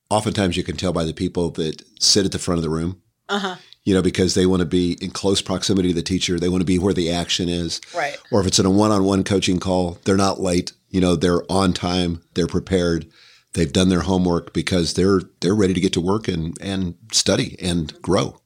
oftentimes 0.08 0.56
you 0.56 0.62
can 0.62 0.76
tell 0.76 0.92
by 0.92 1.04
the 1.04 1.12
people 1.12 1.50
that 1.50 1.82
sit 2.00 2.24
at 2.24 2.30
the 2.30 2.38
front 2.38 2.58
of 2.58 2.62
the 2.62 2.70
room. 2.70 3.02
Uh-huh 3.30 3.56
you 3.82 3.94
know, 3.94 4.02
because 4.02 4.34
they 4.34 4.44
want 4.44 4.60
to 4.60 4.66
be 4.66 4.98
in 5.00 5.10
close 5.10 5.40
proximity 5.40 5.88
to 5.88 5.94
the 5.94 6.02
teacher. 6.02 6.38
They 6.38 6.50
want 6.50 6.60
to 6.60 6.66
be 6.66 6.78
where 6.78 6.92
the 6.92 7.10
action 7.10 7.48
is. 7.48 7.80
Right. 7.96 8.18
Or 8.30 8.42
if 8.42 8.46
it's 8.46 8.58
in 8.58 8.66
a 8.66 8.70
one 8.70 8.90
on 8.90 9.04
one 9.04 9.24
coaching 9.24 9.58
call, 9.58 9.98
they're 10.04 10.18
not 10.18 10.38
late 10.38 10.72
you 10.90 11.00
know 11.00 11.16
they're 11.16 11.50
on 11.50 11.72
time 11.72 12.20
they're 12.34 12.46
prepared 12.46 13.06
they've 13.54 13.72
done 13.72 13.88
their 13.88 14.00
homework 14.00 14.52
because 14.52 14.94
they're 14.94 15.22
they're 15.40 15.54
ready 15.54 15.72
to 15.72 15.80
get 15.80 15.92
to 15.92 16.00
work 16.00 16.28
and 16.28 16.58
and 16.60 16.94
study 17.12 17.56
and 17.60 18.00
grow 18.02 18.36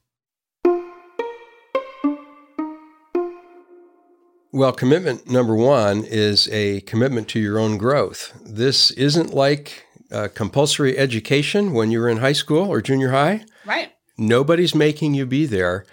Well, 4.51 4.71
commitment 4.71 5.29
number 5.29 5.53
one 5.53 6.05
is 6.05 6.47
a 6.47 6.79
commitment 6.81 7.27
to 7.27 7.41
your 7.41 7.59
own 7.59 7.77
growth. 7.77 8.31
This 8.45 8.89
isn't 8.91 9.33
like 9.33 9.85
uh, 10.13 10.29
compulsory 10.33 10.97
education 10.97 11.73
when 11.73 11.91
you 11.91 11.99
were 11.99 12.07
in 12.07 12.19
high 12.19 12.31
school 12.31 12.69
or 12.69 12.81
junior 12.81 13.11
high. 13.11 13.43
Right. 13.65 13.91
Nobody's 14.17 14.75
making 14.75 15.13
you 15.13 15.25
be 15.25 15.45
there. 15.45 15.85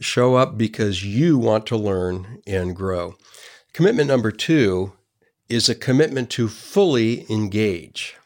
Show 0.00 0.34
up 0.34 0.58
because 0.58 1.04
you 1.04 1.38
want 1.38 1.66
to 1.66 1.76
learn 1.76 2.42
and 2.46 2.76
grow. 2.76 3.16
Commitment 3.72 4.08
number 4.08 4.30
two 4.30 4.92
is 5.48 5.68
a 5.68 5.74
commitment 5.74 6.30
to 6.30 6.48
fully 6.48 7.30
engage. 7.30 8.16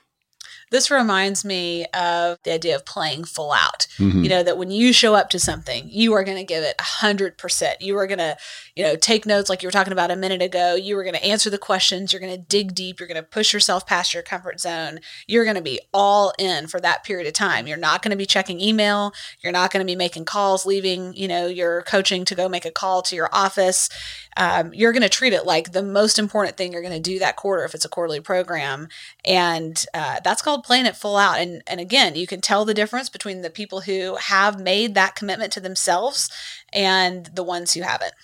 This 0.71 0.90
reminds 0.90 1.45
me 1.45 1.85
of 1.87 2.38
the 2.45 2.52
idea 2.52 2.76
of 2.76 2.87
playing 2.87 3.25
full 3.25 3.50
out. 3.50 3.88
Mm-hmm. 3.99 4.23
You 4.23 4.30
know, 4.30 4.42
that 4.45 4.57
when 4.57 4.71
you 4.71 4.92
show 4.92 5.16
up 5.16 5.28
to 5.30 5.40
something, 5.40 5.88
you 5.88 6.12
are 6.12 6.23
going 6.23 6.38
to 6.38 6.45
give 6.45 6.62
it 6.62 6.76
100%. 6.78 7.73
You 7.80 7.97
are 7.99 8.07
going 8.07 8.19
to, 8.19 8.37
you 8.80 8.87
know, 8.87 8.96
take 8.96 9.26
notes 9.26 9.50
like 9.50 9.62
you 9.62 9.66
were 9.66 9.72
talking 9.72 9.92
about 9.92 10.10
a 10.10 10.16
minute 10.16 10.40
ago. 10.40 10.75
You 10.75 10.99
are 10.99 11.02
going 11.02 11.14
to 11.14 11.22
answer 11.22 11.50
the 11.50 11.58
questions. 11.58 12.14
You're 12.14 12.20
going 12.20 12.34
to 12.34 12.40
dig 12.40 12.75
deep. 12.75 12.99
You're 12.99 13.06
going 13.06 13.22
to 13.22 13.28
push 13.28 13.52
yourself 13.52 13.87
past 13.87 14.14
your 14.14 14.22
comfort 14.22 14.58
zone. 14.58 15.00
You're 15.26 15.44
going 15.44 15.56
to 15.56 15.62
be 15.62 15.80
all 15.92 16.32
in 16.38 16.66
for 16.66 16.80
that 16.80 17.04
period 17.04 17.26
of 17.26 17.34
time. 17.34 17.66
You're 17.66 17.76
not 17.76 18.00
going 18.00 18.12
to 18.12 18.16
be 18.16 18.25
checking 18.25 18.58
email. 18.58 19.12
You're 19.42 19.52
not 19.52 19.70
going 19.70 19.87
to 19.87 19.90
be 19.90 19.96
making 19.96 20.25
calls, 20.25 20.64
leaving, 20.64 21.12
you 21.12 21.28
know, 21.28 21.46
your 21.46 21.82
coaching 21.82 22.25
to 22.25 22.34
go 22.34 22.49
make 22.49 22.64
a 22.64 22.70
call 22.70 23.02
to 23.02 23.14
your 23.14 23.28
office. 23.34 23.90
Um, 24.38 24.72
you're 24.72 24.92
going 24.92 25.02
to 25.02 25.10
treat 25.10 25.34
it 25.34 25.44
like 25.44 25.72
the 25.72 25.82
most 25.82 26.18
important 26.18 26.56
thing 26.56 26.72
you're 26.72 26.80
going 26.80 26.94
to 26.94 27.00
do 27.00 27.18
that 27.18 27.37
quarter 27.37 27.64
if 27.64 27.75
it's 27.75 27.84
a 27.84 27.90
quarterly 27.90 28.20
program. 28.20 28.88
And 29.26 29.84
uh, 29.92 30.20
that's 30.25 30.40
called 30.40 30.64
playing 30.64 30.87
it 30.87 30.96
full 30.96 31.18
out. 31.18 31.38
And 31.38 31.62
and 31.66 31.80
again, 31.80 32.14
you 32.14 32.26
can 32.26 32.40
tell 32.40 32.64
the 32.64 32.72
difference 32.72 33.10
between 33.10 33.42
the 33.42 33.50
people 33.50 33.82
who 33.82 34.16
have 34.16 34.58
made 34.58 34.94
that 34.94 35.16
commitment 35.16 35.52
to 35.52 35.60
themselves 35.60 36.30
and 36.72 37.26
the 37.26 37.44
ones 37.44 37.75
who 37.75 37.82
haven't. 37.82 38.14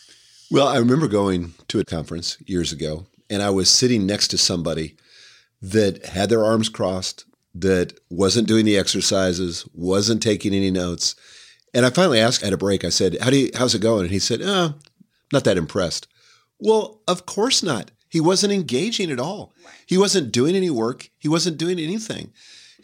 Well, 0.51 0.69
I 0.69 0.79
remember 0.79 1.09
going 1.09 1.55
to 1.69 1.81
a 1.81 1.85
conference 1.85 2.37
years 2.47 2.73
ago, 2.73 3.07
and 3.29 3.43
I 3.43 3.51
was 3.51 3.69
sitting 3.69 4.07
next 4.07 4.29
to 4.29 4.39
somebody 4.39 4.97
that 5.61 6.07
had 6.07 6.29
their 6.29 6.45
arms 6.45 6.69
crossed, 6.69 7.25
that 7.53 7.99
wasn't 8.11 8.47
doing 8.47 8.65
the 8.65 8.77
exercises, 8.77 9.67
wasn't 9.73 10.23
taking 10.23 10.55
any 10.55 10.71
notes. 10.71 11.17
And 11.75 11.85
I 11.87 11.91
finally 11.91 12.21
asked 12.21 12.43
at 12.45 12.53
a 12.53 12.59
break, 12.59 12.85
I 12.85 12.91
said, 12.91 13.17
How 13.21 13.31
do 13.31 13.39
you, 13.39 13.51
how's 13.55 13.75
it 13.75 13.81
going? 13.81 14.03
And 14.03 14.11
he 14.11 14.19
said, 14.19 14.41
Oh, 14.43 14.75
not 15.33 15.45
that 15.45 15.57
impressed. 15.57 16.07
Well, 16.61 17.01
of 17.09 17.27
course 17.27 17.63
not. 17.63 17.91
He 18.09 18.21
wasn't 18.21 18.53
engaging 18.53 19.11
at 19.11 19.19
all. 19.19 19.53
He 19.87 19.99
wasn't 19.99 20.33
doing 20.33 20.55
any 20.55 20.71
work. 20.71 21.11
He 21.19 21.29
wasn't 21.29 21.59
doing 21.59 21.79
anything. 21.79 22.33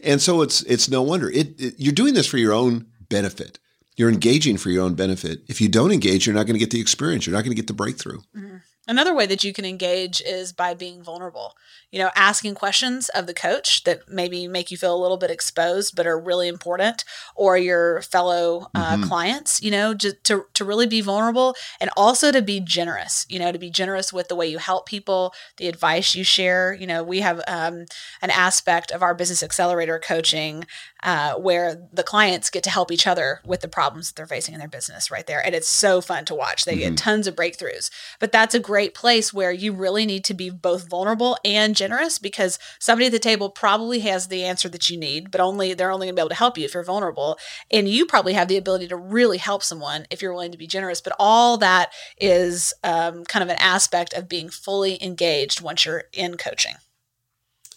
And 0.02 0.20
so 0.20 0.42
it's 0.42 0.62
it's 0.62 0.90
no 0.90 1.02
wonder. 1.02 1.30
It, 1.30 1.60
it, 1.60 1.74
you're 1.78 1.92
doing 1.92 2.14
this 2.14 2.26
for 2.26 2.38
your 2.38 2.52
own 2.52 2.86
benefit. 3.08 3.58
You're 3.96 4.10
engaging 4.10 4.56
for 4.56 4.70
your 4.70 4.84
own 4.84 4.94
benefit. 4.94 5.42
If 5.48 5.60
you 5.60 5.68
don't 5.68 5.92
engage, 5.92 6.26
you're 6.26 6.34
not 6.34 6.46
going 6.46 6.54
to 6.54 6.60
get 6.60 6.70
the 6.70 6.80
experience. 6.80 7.26
You're 7.26 7.34
not 7.34 7.44
going 7.44 7.54
to 7.54 7.60
get 7.60 7.66
the 7.66 7.74
breakthrough. 7.74 8.20
Mm-hmm. 8.36 8.56
Another 8.88 9.14
way 9.14 9.26
that 9.26 9.44
you 9.44 9.52
can 9.52 9.64
engage 9.64 10.20
is 10.20 10.52
by 10.52 10.74
being 10.74 11.04
vulnerable. 11.04 11.54
You 11.92 12.00
know, 12.00 12.10
asking 12.16 12.56
questions 12.56 13.08
of 13.10 13.28
the 13.28 13.34
coach 13.34 13.84
that 13.84 14.08
maybe 14.08 14.48
make 14.48 14.72
you 14.72 14.76
feel 14.76 14.96
a 14.96 15.00
little 15.00 15.18
bit 15.18 15.30
exposed 15.30 15.94
but 15.94 16.06
are 16.06 16.18
really 16.18 16.48
important, 16.48 17.04
or 17.36 17.56
your 17.56 18.02
fellow 18.02 18.66
uh, 18.74 18.94
mm-hmm. 18.94 19.04
clients, 19.04 19.62
you 19.62 19.70
know, 19.70 19.94
just 19.94 20.24
to, 20.24 20.46
to 20.54 20.64
really 20.64 20.88
be 20.88 21.00
vulnerable 21.00 21.54
and 21.80 21.90
also 21.96 22.32
to 22.32 22.42
be 22.42 22.58
generous, 22.58 23.24
you 23.28 23.38
know, 23.38 23.52
to 23.52 23.58
be 23.58 23.70
generous 23.70 24.12
with 24.12 24.26
the 24.26 24.34
way 24.34 24.48
you 24.48 24.58
help 24.58 24.86
people, 24.86 25.32
the 25.58 25.68
advice 25.68 26.16
you 26.16 26.24
share. 26.24 26.74
You 26.74 26.88
know, 26.88 27.04
we 27.04 27.20
have 27.20 27.40
um, 27.46 27.84
an 28.20 28.30
aspect 28.30 28.90
of 28.90 29.00
our 29.00 29.14
business 29.14 29.44
accelerator 29.44 30.00
coaching 30.00 30.64
uh, 31.02 31.34
where 31.34 31.88
the 31.92 32.02
clients 32.02 32.50
get 32.50 32.62
to 32.64 32.70
help 32.70 32.92
each 32.92 33.06
other 33.06 33.40
with 33.44 33.60
the 33.60 33.68
problems 33.68 34.08
that 34.08 34.16
they're 34.16 34.26
facing 34.26 34.54
in 34.54 34.60
their 34.60 34.68
business 34.68 35.10
right 35.10 35.26
there. 35.26 35.44
And 35.44 35.54
it's 35.54 35.68
so 35.68 36.00
fun 36.00 36.24
to 36.26 36.34
watch. 36.34 36.64
They 36.64 36.72
mm-hmm. 36.72 36.90
get 36.90 36.96
tons 36.96 37.26
of 37.26 37.34
breakthroughs. 37.34 37.90
But 38.20 38.32
that's 38.32 38.54
a 38.54 38.60
great 38.60 38.94
place 38.94 39.32
where 39.32 39.52
you 39.52 39.72
really 39.72 40.06
need 40.06 40.24
to 40.24 40.34
be 40.34 40.50
both 40.50 40.88
vulnerable 40.88 41.36
and 41.44 41.74
generous 41.74 42.18
because 42.18 42.58
somebody 42.78 43.06
at 43.06 43.12
the 43.12 43.18
table 43.18 43.50
probably 43.50 44.00
has 44.00 44.28
the 44.28 44.44
answer 44.44 44.68
that 44.68 44.88
you 44.90 44.96
need, 44.96 45.30
but 45.30 45.40
only 45.40 45.74
they're 45.74 45.90
only 45.90 46.06
going 46.06 46.14
to 46.14 46.20
be 46.20 46.22
able 46.22 46.28
to 46.28 46.34
help 46.34 46.56
you 46.56 46.64
if 46.64 46.74
you're 46.74 46.84
vulnerable. 46.84 47.38
And 47.70 47.88
you 47.88 48.06
probably 48.06 48.34
have 48.34 48.48
the 48.48 48.56
ability 48.56 48.88
to 48.88 48.96
really 48.96 49.38
help 49.38 49.62
someone 49.62 50.06
if 50.10 50.22
you're 50.22 50.32
willing 50.32 50.52
to 50.52 50.58
be 50.58 50.66
generous. 50.66 51.00
But 51.00 51.16
all 51.18 51.58
that 51.58 51.92
is 52.18 52.72
um, 52.84 53.24
kind 53.24 53.42
of 53.42 53.48
an 53.48 53.58
aspect 53.58 54.12
of 54.14 54.28
being 54.28 54.48
fully 54.48 55.02
engaged 55.02 55.60
once 55.60 55.84
you're 55.84 56.04
in 56.12 56.36
coaching. 56.36 56.74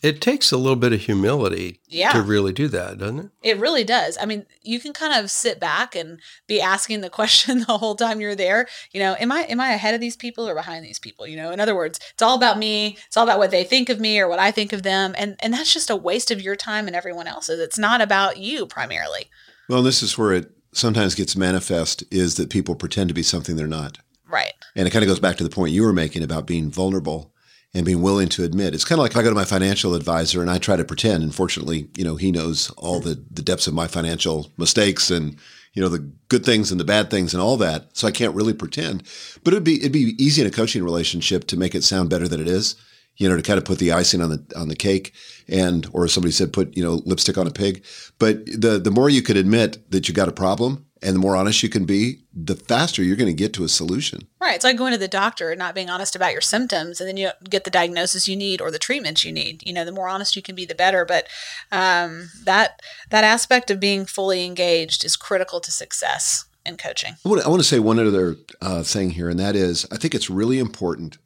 It 0.05 0.21
takes 0.21 0.51
a 0.51 0.57
little 0.57 0.75
bit 0.75 0.93
of 0.93 1.01
humility 1.01 1.79
yeah. 1.88 2.12
to 2.12 2.21
really 2.21 2.53
do 2.53 2.67
that, 2.67 3.00
doesn't 3.00 3.19
it? 3.19 3.29
It 3.41 3.57
really 3.57 3.83
does. 3.83 4.19
I 4.21 4.27
mean, 4.27 4.45
you 4.62 4.79
can 4.79 4.93
kind 4.93 5.19
of 5.19 5.31
sit 5.31 5.59
back 5.59 5.95
and 5.95 6.19
be 6.45 6.62
asking 6.62 7.01
the 7.01 7.09
question 7.09 7.59
the 7.67 7.79
whole 7.79 7.95
time 7.95 8.21
you're 8.21 8.35
there. 8.35 8.67
You 8.91 9.00
know, 9.00 9.15
am 9.19 9.31
I 9.31 9.45
am 9.50 9.59
I 9.59 9.74
ahead 9.74 9.95
of 9.95 10.01
these 10.01 10.15
people 10.15 10.47
or 10.47 10.53
behind 10.53 10.85
these 10.85 11.00
people? 11.00 11.25
You 11.25 11.38
know, 11.38 11.50
in 11.50 11.59
other 11.59 11.75
words, 11.75 12.00
it's 12.13 12.21
all 12.21 12.35
about 12.35 12.59
me. 12.59 13.00
It's 13.07 13.17
all 13.17 13.24
about 13.24 13.39
what 13.39 13.50
they 13.50 13.63
think 13.63 13.89
of 13.89 14.00
me 14.00 14.19
or 14.19 14.27
what 14.27 14.38
I 14.38 14.51
think 14.51 14.74
of 14.74 14.83
them, 14.83 15.15
and 15.17 15.38
and 15.39 15.51
that's 15.51 15.74
just 15.74 15.89
a 15.89 15.95
waste 15.95 16.29
of 16.29 16.39
your 16.39 16.55
time 16.55 16.85
and 16.85 16.95
everyone 16.95 17.25
else's. 17.25 17.59
It's 17.59 17.79
not 17.79 18.00
about 18.00 18.38
you 18.38 18.67
primarily. 18.67 19.31
Well, 19.67 19.81
this 19.81 20.03
is 20.03 20.19
where 20.19 20.33
it 20.33 20.51
sometimes 20.71 21.15
gets 21.15 21.35
manifest 21.35 22.03
is 22.12 22.35
that 22.35 22.51
people 22.51 22.75
pretend 22.75 23.07
to 23.07 23.15
be 23.15 23.24
something 23.24 23.55
they're 23.55 23.65
not. 23.65 23.97
Right. 24.29 24.53
And 24.75 24.88
it 24.88 24.91
kind 24.91 25.03
of 25.03 25.07
goes 25.07 25.19
back 25.19 25.38
to 25.38 25.43
the 25.43 25.50
point 25.50 25.74
you 25.74 25.81
were 25.81 25.93
making 25.93 26.21
about 26.21 26.45
being 26.45 26.69
vulnerable 26.69 27.33
and 27.75 27.86
being 27.86 28.01
willing 28.01 28.29
to 28.29 28.44
admit. 28.46 28.74
It's 28.74 28.86
kind 28.86 29.00
of 29.00 29.03
like 29.03 29.17
I 29.17 29.22
go 29.22 29.29
to 29.29 29.36
my 29.36 29.44
financial 29.44 29.96
advisor 29.96 30.41
and 30.41 30.50
I 30.50 30.58
try 30.58 30.77
to 30.77 30.86
pretend. 30.86 31.24
And 31.24 31.36
fortunately, 31.36 31.89
you 31.98 32.05
know, 32.05 32.15
he 32.15 32.32
knows 32.32 32.72
all 32.72 33.01
the, 33.01 33.22
the 33.29 33.41
depths 33.41 33.67
of 33.67 33.74
my 33.74 33.86
financial 33.86 34.50
mistakes 34.58 35.12
and, 35.12 35.36
you 35.74 35.82
know, 35.82 35.89
the 35.89 36.10
good 36.29 36.46
things 36.46 36.72
and 36.72 36.79
the 36.79 36.86
bad 36.86 37.12
things 37.12 37.34
and 37.34 37.44
all 37.44 37.58
that. 37.58 37.89
So 37.98 38.08
I 38.08 38.12
can't 38.12 38.34
really 38.34 38.53
pretend. 38.53 39.03
But 39.44 39.53
it'd 39.53 39.65
be 39.65 39.75
it'd 39.75 39.91
be 39.91 40.15
easy 40.17 40.41
in 40.41 40.48
a 40.48 40.51
coaching 40.51 40.86
relationship 40.86 41.48
to 41.48 41.58
make 41.58 41.75
it 41.75 41.84
sound 41.84 42.10
better 42.10 42.29
than 42.29 42.39
it 42.39 42.48
is. 42.48 42.75
You 43.17 43.29
know, 43.29 43.38
to 43.38 43.44
kind 43.44 43.58
of 43.58 43.65
put 43.65 43.79
the 43.79 43.91
icing 43.91 44.22
on 44.22 44.29
the 44.29 44.53
on 44.58 44.70
the 44.70 44.75
cake 44.75 45.13
and 45.48 45.88
or 45.91 46.08
somebody 46.08 46.32
said 46.32 46.53
put, 46.53 46.75
you 46.75 46.84
know, 46.84 47.01
lipstick 47.05 47.38
on 47.38 47.48
a 47.48 47.51
pig. 47.51 47.84
But 48.20 48.46
the 48.46 48.79
the 48.79 48.91
more 48.91 49.10
you 49.10 49.22
could 49.22 49.38
admit 49.38 49.91
that 49.91 50.08
you 50.08 50.13
got 50.13 50.29
a 50.29 50.34
problem 50.34 50.84
and 51.01 51.15
the 51.15 51.19
more 51.19 51.35
honest 51.35 51.61
you 51.61 51.69
can 51.69 51.85
be, 51.85 52.21
the 52.33 52.55
faster 52.55 53.03
you're 53.03 53.17
going 53.17 53.27
to 53.27 53.33
get 53.33 53.53
to 53.53 53.63
a 53.63 53.69
solution. 53.69 54.27
Right. 54.39 54.55
It's 54.55 54.63
like 54.63 54.77
going 54.77 54.93
to 54.93 54.97
the 54.97 55.07
doctor 55.07 55.51
and 55.51 55.59
not 55.59 55.75
being 55.75 55.89
honest 55.89 56.15
about 56.15 56.31
your 56.31 56.41
symptoms, 56.41 56.99
and 56.99 57.07
then 57.07 57.17
you 57.17 57.29
get 57.49 57.63
the 57.63 57.69
diagnosis 57.69 58.27
you 58.27 58.35
need 58.35 58.61
or 58.61 58.71
the 58.71 58.79
treatments 58.79 59.25
you 59.25 59.31
need. 59.31 59.65
You 59.65 59.73
know, 59.73 59.85
the 59.85 59.91
more 59.91 60.07
honest 60.07 60.35
you 60.35 60.41
can 60.41 60.55
be, 60.55 60.65
the 60.65 60.75
better. 60.75 61.05
But 61.05 61.27
um, 61.71 62.29
that 62.43 62.81
that 63.09 63.23
aspect 63.23 63.69
of 63.69 63.79
being 63.79 64.05
fully 64.05 64.45
engaged 64.45 65.03
is 65.03 65.15
critical 65.15 65.59
to 65.59 65.71
success 65.71 66.45
in 66.65 66.77
coaching. 66.77 67.15
I 67.25 67.29
want 67.29 67.41
to, 67.41 67.47
I 67.47 67.49
want 67.49 67.61
to 67.61 67.67
say 67.67 67.79
one 67.79 67.99
other 67.99 68.37
uh, 68.61 68.83
thing 68.83 69.11
here, 69.11 69.29
and 69.29 69.39
that 69.39 69.55
is, 69.55 69.85
I 69.91 69.97
think 69.97 70.15
it's 70.15 70.29
really 70.29 70.59
important 70.59 71.17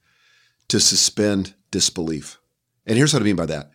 to 0.67 0.79
suspend 0.79 1.53
disbelief. 1.71 2.39
And 2.85 2.97
here's 2.97 3.13
what 3.13 3.21
I 3.21 3.25
mean 3.25 3.35
by 3.35 3.45
that 3.45 3.71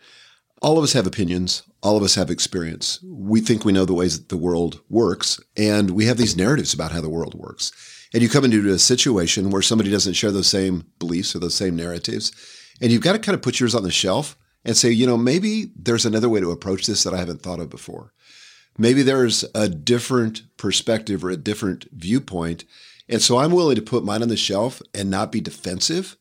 all 0.65 0.79
of 0.79 0.85
us 0.85 0.95
have 0.95 1.07
opinions. 1.07 1.63
All 1.83 1.99
of 1.99 2.03
us 2.03 2.15
have 2.15 2.31
experience. 2.31 2.99
We 3.05 3.43
think 3.43 3.67
we 3.67 3.73
know 3.73 3.85
the 3.85 3.93
ways 3.93 4.19
that 4.19 4.31
the 4.31 4.39
world 4.39 4.81
works, 4.89 5.39
and 5.59 5.91
we 5.91 6.07
have 6.07 6.17
these 6.17 6.39
narratives 6.39 6.73
about 6.73 6.91
how 6.91 7.03
the 7.03 7.11
world 7.11 7.35
works. 7.35 7.71
And 8.15 8.23
you 8.23 8.31
come 8.31 8.47
into 8.47 8.67
a 8.73 8.79
situation 8.79 9.51
where 9.51 9.61
somebody 9.61 9.91
doesn't 9.91 10.15
share 10.15 10.31
those 10.31 10.49
same 10.49 10.87
beliefs 10.99 11.37
or 11.37 11.39
those 11.39 11.55
same 11.55 11.77
narratives, 11.77 12.33
and 12.81 12.91
you've 12.91 13.03
got 13.03 13.13
to 13.13 13.19
kind 13.19 13.35
of 13.35 13.43
put 13.43 13.61
yours 13.61 13.75
on 13.75 13.83
the 13.83 13.91
shelf 13.91 14.39
and 14.65 14.75
say, 14.75 14.91
you 14.91 15.07
know, 15.07 15.19
maybe 15.19 15.67
there's 15.77 16.07
another 16.07 16.31
way 16.31 16.41
to 16.41 16.51
approach 16.51 16.87
this 16.87 17.03
that 17.03 17.13
I 17.13 17.19
haven't 17.19 17.43
thought 17.43 17.61
of 17.61 17.69
before. 17.69 18.15
Maybe 18.79 19.03
there's 19.03 19.45
a 19.55 19.69
different 19.69 20.45
perspective 20.57 21.23
or 21.23 21.29
a 21.29 21.37
different 21.37 21.87
viewpoint. 21.93 22.65
And 23.07 23.21
so 23.21 23.37
I'm 23.37 23.53
willing 23.53 23.77
to 23.77 23.83
put 23.83 24.03
mine 24.03 24.23
on 24.23 24.29
the 24.29 24.37
shelf 24.39 24.81
and 24.95 25.11
not 25.11 25.31
be 25.31 25.43
defensive, 25.43 26.17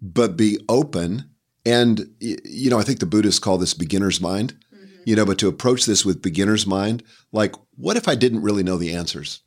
but 0.00 0.36
be 0.36 0.58
open 0.68 1.30
and, 1.64 2.14
you 2.20 2.70
know, 2.70 2.78
I 2.78 2.82
think 2.82 2.98
the 2.98 3.06
Buddhists 3.06 3.38
call 3.38 3.58
this 3.58 3.74
beginner's 3.74 4.20
mind, 4.20 4.54
mm-hmm. 4.74 5.02
you 5.04 5.16
know, 5.16 5.24
but 5.24 5.38
to 5.38 5.48
approach 5.48 5.86
this 5.86 6.04
with 6.04 6.22
beginner's 6.22 6.66
mind, 6.66 7.02
like, 7.30 7.54
what 7.76 7.96
if 7.96 8.08
I 8.08 8.14
didn't 8.14 8.42
really 8.42 8.62
know 8.62 8.76
the 8.76 8.94
answers? 8.94 9.40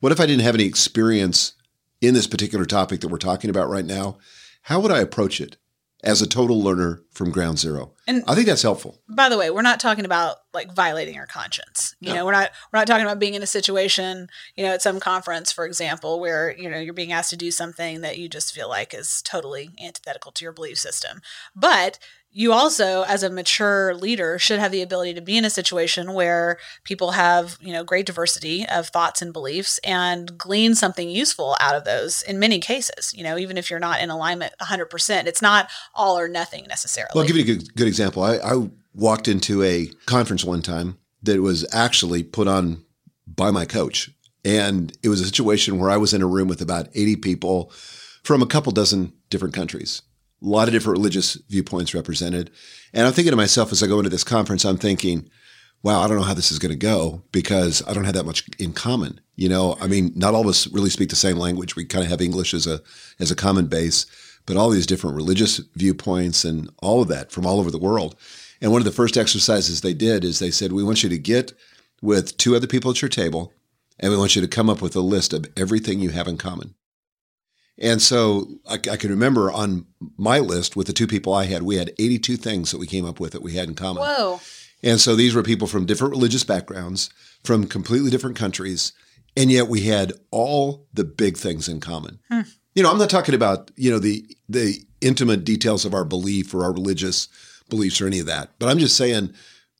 What 0.00 0.12
if 0.12 0.20
I 0.20 0.26
didn't 0.26 0.44
have 0.44 0.54
any 0.54 0.64
experience 0.64 1.54
in 2.00 2.14
this 2.14 2.26
particular 2.26 2.66
topic 2.66 3.00
that 3.00 3.08
we're 3.08 3.18
talking 3.18 3.50
about 3.50 3.70
right 3.70 3.84
now? 3.84 4.18
How 4.62 4.80
would 4.80 4.90
I 4.90 5.00
approach 5.00 5.40
it? 5.40 5.56
as 6.04 6.20
a 6.20 6.28
total 6.28 6.62
learner 6.62 7.02
from 7.10 7.30
ground 7.30 7.58
zero. 7.58 7.94
And 8.06 8.22
I 8.28 8.34
think 8.34 8.46
that's 8.46 8.62
helpful. 8.62 9.00
By 9.08 9.28
the 9.28 9.38
way, 9.38 9.50
we're 9.50 9.62
not 9.62 9.80
talking 9.80 10.04
about 10.04 10.36
like 10.54 10.72
violating 10.72 11.14
your 11.14 11.26
conscience. 11.26 11.96
You 12.00 12.10
no. 12.10 12.14
know, 12.16 12.24
we're 12.26 12.32
not 12.32 12.50
we're 12.72 12.78
not 12.78 12.86
talking 12.86 13.04
about 13.04 13.18
being 13.18 13.34
in 13.34 13.42
a 13.42 13.46
situation, 13.46 14.28
you 14.56 14.64
know, 14.64 14.72
at 14.72 14.82
some 14.82 15.00
conference, 15.00 15.52
for 15.52 15.66
example, 15.66 16.20
where, 16.20 16.56
you 16.56 16.70
know, 16.70 16.78
you're 16.78 16.94
being 16.94 17.12
asked 17.12 17.30
to 17.30 17.36
do 17.36 17.50
something 17.50 18.00
that 18.02 18.18
you 18.18 18.28
just 18.28 18.54
feel 18.54 18.68
like 18.68 18.94
is 18.94 19.22
totally 19.22 19.70
antithetical 19.82 20.32
to 20.32 20.44
your 20.44 20.52
belief 20.52 20.78
system. 20.78 21.20
But 21.54 21.98
you 22.36 22.52
also 22.52 23.02
as 23.02 23.22
a 23.22 23.30
mature 23.30 23.94
leader 23.94 24.38
should 24.38 24.58
have 24.58 24.72
the 24.72 24.82
ability 24.82 25.14
to 25.14 25.22
be 25.22 25.38
in 25.38 25.44
a 25.44 25.50
situation 25.50 26.12
where 26.12 26.58
people 26.82 27.12
have 27.12 27.56
you 27.60 27.72
know 27.72 27.82
great 27.82 28.04
diversity 28.04 28.66
of 28.66 28.88
thoughts 28.88 29.22
and 29.22 29.32
beliefs 29.32 29.78
and 29.84 30.36
glean 30.36 30.74
something 30.74 31.08
useful 31.08 31.56
out 31.60 31.74
of 31.74 31.84
those 31.84 32.22
in 32.22 32.38
many 32.38 32.58
cases 32.58 33.14
you 33.14 33.24
know 33.24 33.38
even 33.38 33.56
if 33.56 33.70
you're 33.70 33.80
not 33.80 34.00
in 34.00 34.10
alignment 34.10 34.52
100% 34.60 35.26
it's 35.26 35.40
not 35.40 35.70
all 35.94 36.18
or 36.18 36.28
nothing 36.28 36.66
necessarily 36.68 37.10
well 37.14 37.22
i'll 37.22 37.28
give 37.28 37.36
you 37.36 37.42
a 37.42 37.56
good, 37.56 37.74
good 37.76 37.88
example 37.88 38.22
I, 38.22 38.36
I 38.36 38.68
walked 38.94 39.28
into 39.28 39.62
a 39.62 39.86
conference 40.06 40.44
one 40.44 40.62
time 40.62 40.98
that 41.22 41.40
was 41.40 41.66
actually 41.72 42.22
put 42.22 42.48
on 42.48 42.84
by 43.26 43.50
my 43.50 43.64
coach 43.64 44.10
and 44.44 44.96
it 45.02 45.08
was 45.08 45.20
a 45.20 45.26
situation 45.26 45.78
where 45.78 45.90
i 45.90 45.96
was 45.96 46.12
in 46.12 46.20
a 46.20 46.26
room 46.26 46.48
with 46.48 46.60
about 46.60 46.88
80 46.94 47.16
people 47.16 47.72
from 48.24 48.42
a 48.42 48.46
couple 48.46 48.72
dozen 48.72 49.12
different 49.30 49.54
countries. 49.54 50.02
A 50.44 50.48
lot 50.48 50.68
of 50.68 50.74
different 50.74 50.98
religious 50.98 51.34
viewpoints 51.48 51.94
represented. 51.94 52.50
And 52.92 53.06
I'm 53.06 53.12
thinking 53.12 53.30
to 53.30 53.36
myself 53.36 53.72
as 53.72 53.82
I 53.82 53.86
go 53.86 53.98
into 53.98 54.10
this 54.10 54.24
conference, 54.24 54.64
I'm 54.64 54.76
thinking, 54.76 55.30
wow, 55.82 56.00
I 56.00 56.08
don't 56.08 56.16
know 56.16 56.24
how 56.24 56.34
this 56.34 56.52
is 56.52 56.58
going 56.58 56.70
to 56.70 56.76
go 56.76 57.22
because 57.32 57.82
I 57.86 57.94
don't 57.94 58.04
have 58.04 58.14
that 58.14 58.26
much 58.26 58.48
in 58.58 58.72
common. 58.72 59.20
You 59.36 59.48
know, 59.48 59.76
I 59.80 59.86
mean, 59.86 60.12
not 60.14 60.34
all 60.34 60.42
of 60.42 60.48
us 60.48 60.66
really 60.68 60.90
speak 60.90 61.10
the 61.10 61.16
same 61.16 61.36
language. 61.36 61.76
We 61.76 61.84
kind 61.84 62.04
of 62.04 62.10
have 62.10 62.20
English 62.20 62.54
as 62.54 62.66
a 62.66 62.80
as 63.18 63.30
a 63.30 63.36
common 63.36 63.66
base, 63.66 64.06
but 64.46 64.56
all 64.56 64.70
these 64.70 64.86
different 64.86 65.16
religious 65.16 65.58
viewpoints 65.74 66.44
and 66.44 66.70
all 66.82 67.02
of 67.02 67.08
that 67.08 67.32
from 67.32 67.46
all 67.46 67.58
over 67.58 67.70
the 67.70 67.78
world. 67.78 68.16
And 68.60 68.72
one 68.72 68.80
of 68.80 68.86
the 68.86 68.92
first 68.92 69.16
exercises 69.16 69.80
they 69.80 69.94
did 69.94 70.24
is 70.24 70.38
they 70.38 70.50
said, 70.50 70.72
we 70.72 70.84
want 70.84 71.02
you 71.02 71.08
to 71.10 71.18
get 71.18 71.52
with 72.00 72.36
two 72.36 72.54
other 72.56 72.66
people 72.66 72.90
at 72.90 73.02
your 73.02 73.08
table, 73.08 73.52
and 73.98 74.10
we 74.10 74.18
want 74.18 74.36
you 74.36 74.42
to 74.42 74.48
come 74.48 74.70
up 74.70 74.80
with 74.80 74.96
a 74.96 75.00
list 75.00 75.32
of 75.32 75.46
everything 75.56 76.00
you 76.00 76.10
have 76.10 76.28
in 76.28 76.36
common. 76.38 76.74
And 77.78 78.00
so 78.00 78.48
I, 78.68 78.74
I, 78.74 78.96
can 78.96 79.10
remember 79.10 79.50
on 79.50 79.86
my 80.16 80.38
list 80.38 80.76
with 80.76 80.86
the 80.86 80.92
two 80.92 81.08
people 81.08 81.34
I 81.34 81.46
had, 81.46 81.64
we 81.64 81.76
had 81.76 81.92
82 81.98 82.36
things 82.36 82.70
that 82.70 82.78
we 82.78 82.86
came 82.86 83.04
up 83.04 83.18
with 83.18 83.32
that 83.32 83.42
we 83.42 83.54
had 83.54 83.68
in 83.68 83.74
common. 83.74 84.04
Whoa. 84.04 84.40
And 84.84 85.00
so 85.00 85.16
these 85.16 85.34
were 85.34 85.42
people 85.42 85.66
from 85.66 85.86
different 85.86 86.12
religious 86.12 86.44
backgrounds, 86.44 87.10
from 87.42 87.66
completely 87.66 88.10
different 88.10 88.36
countries, 88.36 88.92
and 89.36 89.50
yet 89.50 89.66
we 89.66 89.82
had 89.82 90.12
all 90.30 90.86
the 90.92 91.04
big 91.04 91.36
things 91.36 91.68
in 91.68 91.80
common. 91.80 92.20
Hmm. 92.30 92.42
You 92.74 92.82
know, 92.82 92.90
I'm 92.90 92.98
not 92.98 93.10
talking 93.10 93.34
about, 93.34 93.70
you 93.76 93.90
know, 93.90 93.98
the 93.98 94.24
the 94.48 94.84
intimate 95.00 95.44
details 95.44 95.84
of 95.84 95.94
our 95.94 96.04
belief 96.04 96.52
or 96.54 96.64
our 96.64 96.72
religious 96.72 97.28
beliefs 97.70 98.00
or 98.00 98.06
any 98.06 98.20
of 98.20 98.26
that, 98.26 98.50
but 98.58 98.68
I'm 98.68 98.78
just 98.78 98.96
saying 98.96 99.32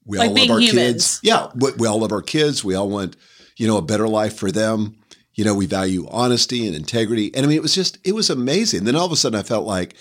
we 0.07 0.19
like 0.19 0.31
all 0.31 0.37
love 0.37 0.51
our 0.51 0.61
humans. 0.61 0.75
kids. 0.75 1.21
Yeah, 1.23 1.49
we, 1.55 1.73
we 1.73 1.87
all 1.87 2.01
love 2.01 2.13
our 2.13 2.23
kids. 2.23 2.65
We 2.65 2.75
all 2.75 2.89
want, 2.89 3.17
you 3.57 3.67
know, 3.67 3.77
a 3.77 3.83
better 3.83 4.09
life 4.09 4.37
for 4.37 4.51
them. 4.51 4.97
You 5.35 5.45
know, 5.45 5.55
we 5.55 5.67
value 5.67 6.07
honesty 6.11 6.67
and 6.67 6.77
integrity. 6.77 7.35
And 7.35 7.45
I 7.45 7.49
mean, 7.49 7.57
it 7.57 7.63
was 7.63 7.75
just, 7.75 7.99
it 8.05 8.15
was 8.15 8.31
amazing. 8.31 8.85
Then 8.85 8.97
all 8.97 9.07
of 9.07 9.13
a 9.13 9.17
sudden 9.17 9.39
I 9.39 9.43
felt 9.43 9.67
like, 9.67 9.95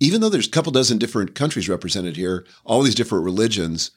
even 0.00 0.20
though 0.20 0.28
there's 0.28 0.48
a 0.48 0.50
couple 0.50 0.72
dozen 0.72 0.98
different 0.98 1.34
countries 1.34 1.68
represented 1.68 2.16
here, 2.16 2.46
all 2.64 2.82
these 2.82 2.94
different 2.94 3.24
religions, 3.24 3.90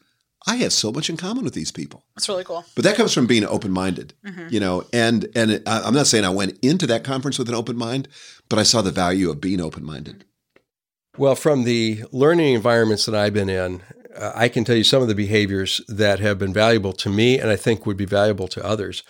I 0.45 0.57
have 0.57 0.73
so 0.73 0.91
much 0.91 1.09
in 1.09 1.17
common 1.17 1.43
with 1.43 1.53
these 1.53 1.71
people. 1.71 2.03
That's 2.15 2.27
really 2.27 2.43
cool. 2.43 2.65
But 2.75 2.83
that 2.83 2.97
comes 2.97 3.13
from 3.13 3.27
being 3.27 3.45
open 3.45 3.71
minded, 3.71 4.13
mm-hmm. 4.25 4.47
you 4.49 4.59
know. 4.59 4.83
And 4.91 5.29
and 5.35 5.51
it, 5.51 5.63
I'm 5.65 5.93
not 5.93 6.07
saying 6.07 6.25
I 6.25 6.29
went 6.29 6.59
into 6.61 6.85
that 6.87 7.05
conference 7.05 7.39
with 7.39 7.47
an 7.47 7.55
open 7.55 7.77
mind, 7.77 8.09
but 8.49 8.59
I 8.59 8.63
saw 8.63 8.81
the 8.81 8.91
value 8.91 9.29
of 9.29 9.39
being 9.39 9.61
open 9.61 9.85
minded. 9.85 10.25
Well, 11.17 11.35
from 11.35 11.63
the 11.63 12.03
learning 12.11 12.55
environments 12.55 13.05
that 13.05 13.15
I've 13.15 13.33
been 13.33 13.49
in, 13.49 13.83
uh, 14.15 14.33
I 14.35 14.49
can 14.49 14.65
tell 14.65 14.75
you 14.75 14.83
some 14.83 15.01
of 15.01 15.07
the 15.07 15.15
behaviors 15.15 15.81
that 15.87 16.19
have 16.19 16.39
been 16.39 16.53
valuable 16.53 16.93
to 16.93 17.09
me 17.09 17.39
and 17.39 17.49
I 17.49 17.55
think 17.55 17.85
would 17.85 17.97
be 17.97 18.05
valuable 18.05 18.47
to 18.49 18.65
others. 18.65 19.03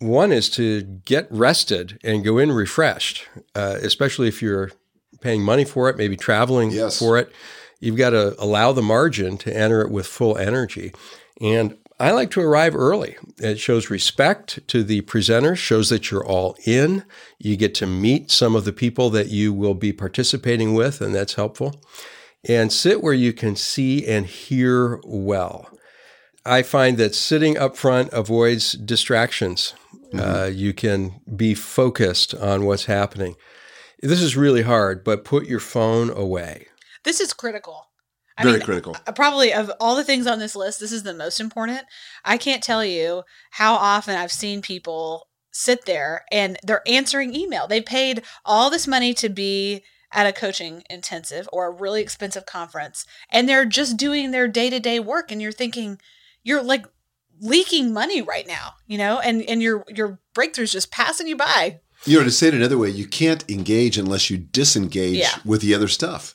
One 0.00 0.32
is 0.32 0.48
to 0.50 0.82
get 0.82 1.28
rested 1.30 1.98
and 2.02 2.24
go 2.24 2.38
in 2.38 2.52
refreshed, 2.52 3.28
uh, 3.54 3.78
especially 3.80 4.28
if 4.28 4.42
you're 4.42 4.72
paying 5.20 5.42
money 5.42 5.64
for 5.64 5.88
it, 5.88 5.96
maybe 5.96 6.16
traveling 6.16 6.70
yes. 6.70 6.98
for 6.98 7.18
it. 7.18 7.32
You've 7.80 7.96
got 7.96 8.10
to 8.10 8.34
allow 8.42 8.72
the 8.72 8.82
margin 8.82 9.38
to 9.38 9.54
enter 9.54 9.82
it 9.82 9.90
with 9.90 10.06
full 10.06 10.36
energy. 10.36 10.92
And 11.40 11.76
I 11.98 12.12
like 12.12 12.30
to 12.32 12.40
arrive 12.40 12.74
early. 12.74 13.16
It 13.38 13.60
shows 13.60 13.90
respect 13.90 14.66
to 14.68 14.82
the 14.82 15.02
presenter, 15.02 15.54
shows 15.54 15.90
that 15.90 16.10
you're 16.10 16.24
all 16.24 16.56
in. 16.64 17.04
You 17.38 17.56
get 17.56 17.74
to 17.76 17.86
meet 17.86 18.30
some 18.30 18.56
of 18.56 18.64
the 18.64 18.72
people 18.72 19.10
that 19.10 19.28
you 19.28 19.52
will 19.52 19.74
be 19.74 19.92
participating 19.92 20.72
with, 20.74 21.02
and 21.02 21.14
that's 21.14 21.34
helpful 21.34 21.82
and 22.44 22.72
sit 22.72 23.02
where 23.02 23.14
you 23.14 23.32
can 23.32 23.56
see 23.56 24.06
and 24.06 24.26
hear 24.26 25.00
well. 25.04 25.68
I 26.50 26.62
find 26.64 26.98
that 26.98 27.14
sitting 27.14 27.56
up 27.56 27.76
front 27.76 28.12
avoids 28.12 28.72
distractions. 28.72 29.74
Mm-hmm. 30.12 30.20
Uh, 30.20 30.46
you 30.46 30.72
can 30.72 31.20
be 31.36 31.54
focused 31.54 32.34
on 32.34 32.64
what's 32.64 32.86
happening. 32.86 33.36
This 34.02 34.20
is 34.20 34.36
really 34.36 34.62
hard, 34.62 35.04
but 35.04 35.24
put 35.24 35.46
your 35.46 35.60
phone 35.60 36.10
away. 36.10 36.66
This 37.04 37.20
is 37.20 37.32
critical. 37.32 37.90
I 38.36 38.42
Very 38.42 38.56
mean, 38.56 38.64
critical. 38.64 38.96
Uh, 39.06 39.12
probably 39.12 39.52
of 39.52 39.70
all 39.78 39.94
the 39.94 40.02
things 40.02 40.26
on 40.26 40.40
this 40.40 40.56
list, 40.56 40.80
this 40.80 40.90
is 40.90 41.04
the 41.04 41.14
most 41.14 41.38
important. 41.38 41.82
I 42.24 42.36
can't 42.36 42.64
tell 42.64 42.84
you 42.84 43.22
how 43.52 43.74
often 43.74 44.16
I've 44.16 44.32
seen 44.32 44.60
people 44.60 45.28
sit 45.52 45.84
there 45.84 46.24
and 46.32 46.58
they're 46.64 46.82
answering 46.88 47.32
email. 47.32 47.68
They 47.68 47.80
paid 47.80 48.22
all 48.44 48.70
this 48.70 48.88
money 48.88 49.14
to 49.14 49.28
be 49.28 49.84
at 50.12 50.26
a 50.26 50.32
coaching 50.32 50.82
intensive 50.90 51.48
or 51.52 51.66
a 51.66 51.70
really 51.70 52.02
expensive 52.02 52.44
conference 52.44 53.06
and 53.30 53.48
they're 53.48 53.64
just 53.64 53.96
doing 53.96 54.32
their 54.32 54.48
day-to-day 54.48 54.98
work 54.98 55.30
and 55.30 55.40
you're 55.40 55.52
thinking 55.52 56.00
you're 56.42 56.62
like 56.62 56.86
leaking 57.40 57.92
money 57.92 58.20
right 58.20 58.46
now 58.46 58.74
you 58.86 58.98
know 58.98 59.18
and 59.20 59.42
and 59.42 59.62
your 59.62 59.84
your 59.88 60.18
breakthroughs 60.34 60.72
just 60.72 60.90
passing 60.90 61.26
you 61.26 61.36
by 61.36 61.80
you 62.04 62.18
know 62.18 62.24
to 62.24 62.30
say 62.30 62.48
it 62.48 62.54
another 62.54 62.78
way 62.78 62.88
you 62.88 63.06
can't 63.06 63.48
engage 63.50 63.96
unless 63.96 64.30
you 64.30 64.36
disengage 64.36 65.18
yeah. 65.18 65.38
with 65.44 65.60
the 65.62 65.74
other 65.74 65.88
stuff 65.88 66.34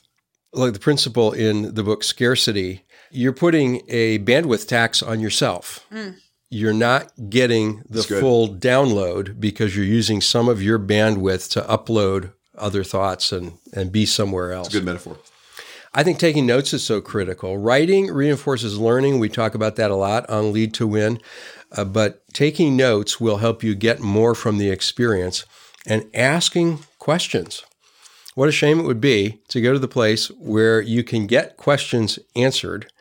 like 0.52 0.72
the 0.72 0.78
principle 0.78 1.32
in 1.32 1.74
the 1.74 1.82
book 1.82 2.02
scarcity 2.02 2.84
you're 3.10 3.32
putting 3.32 3.82
a 3.88 4.18
bandwidth 4.20 4.66
tax 4.66 5.02
on 5.02 5.20
yourself 5.20 5.86
mm. 5.92 6.16
you're 6.50 6.72
not 6.72 7.12
getting 7.30 7.84
the 7.88 8.02
full 8.02 8.48
download 8.48 9.38
because 9.38 9.76
you're 9.76 9.84
using 9.84 10.20
some 10.20 10.48
of 10.48 10.60
your 10.60 10.78
bandwidth 10.78 11.50
to 11.50 11.60
upload 11.62 12.32
other 12.58 12.84
thoughts 12.84 13.32
and 13.32 13.58
and 13.72 13.92
be 13.92 14.06
somewhere 14.06 14.52
else. 14.52 14.68
good 14.68 14.84
metaphor. 14.84 15.18
I 15.96 16.04
think 16.04 16.18
taking 16.18 16.44
notes 16.44 16.74
is 16.74 16.84
so 16.84 17.00
critical. 17.00 17.56
Writing 17.56 18.12
reinforces 18.12 18.78
learning. 18.78 19.18
We 19.18 19.30
talk 19.30 19.54
about 19.54 19.76
that 19.76 19.90
a 19.90 19.96
lot 19.96 20.28
on 20.28 20.52
Lead 20.52 20.74
to 20.74 20.86
Win. 20.86 21.18
Uh, 21.72 21.86
but 21.86 22.22
taking 22.34 22.76
notes 22.76 23.18
will 23.18 23.38
help 23.38 23.64
you 23.64 23.74
get 23.74 24.00
more 24.00 24.34
from 24.34 24.58
the 24.58 24.68
experience 24.68 25.46
and 25.86 26.04
asking 26.12 26.80
questions. 26.98 27.64
What 28.34 28.50
a 28.50 28.52
shame 28.52 28.78
it 28.78 28.84
would 28.84 29.00
be 29.00 29.40
to 29.48 29.62
go 29.62 29.72
to 29.72 29.78
the 29.78 29.88
place 29.88 30.30
where 30.32 30.82
you 30.82 31.02
can 31.02 31.26
get 31.26 31.56
questions 31.56 32.18
answered 32.36 32.92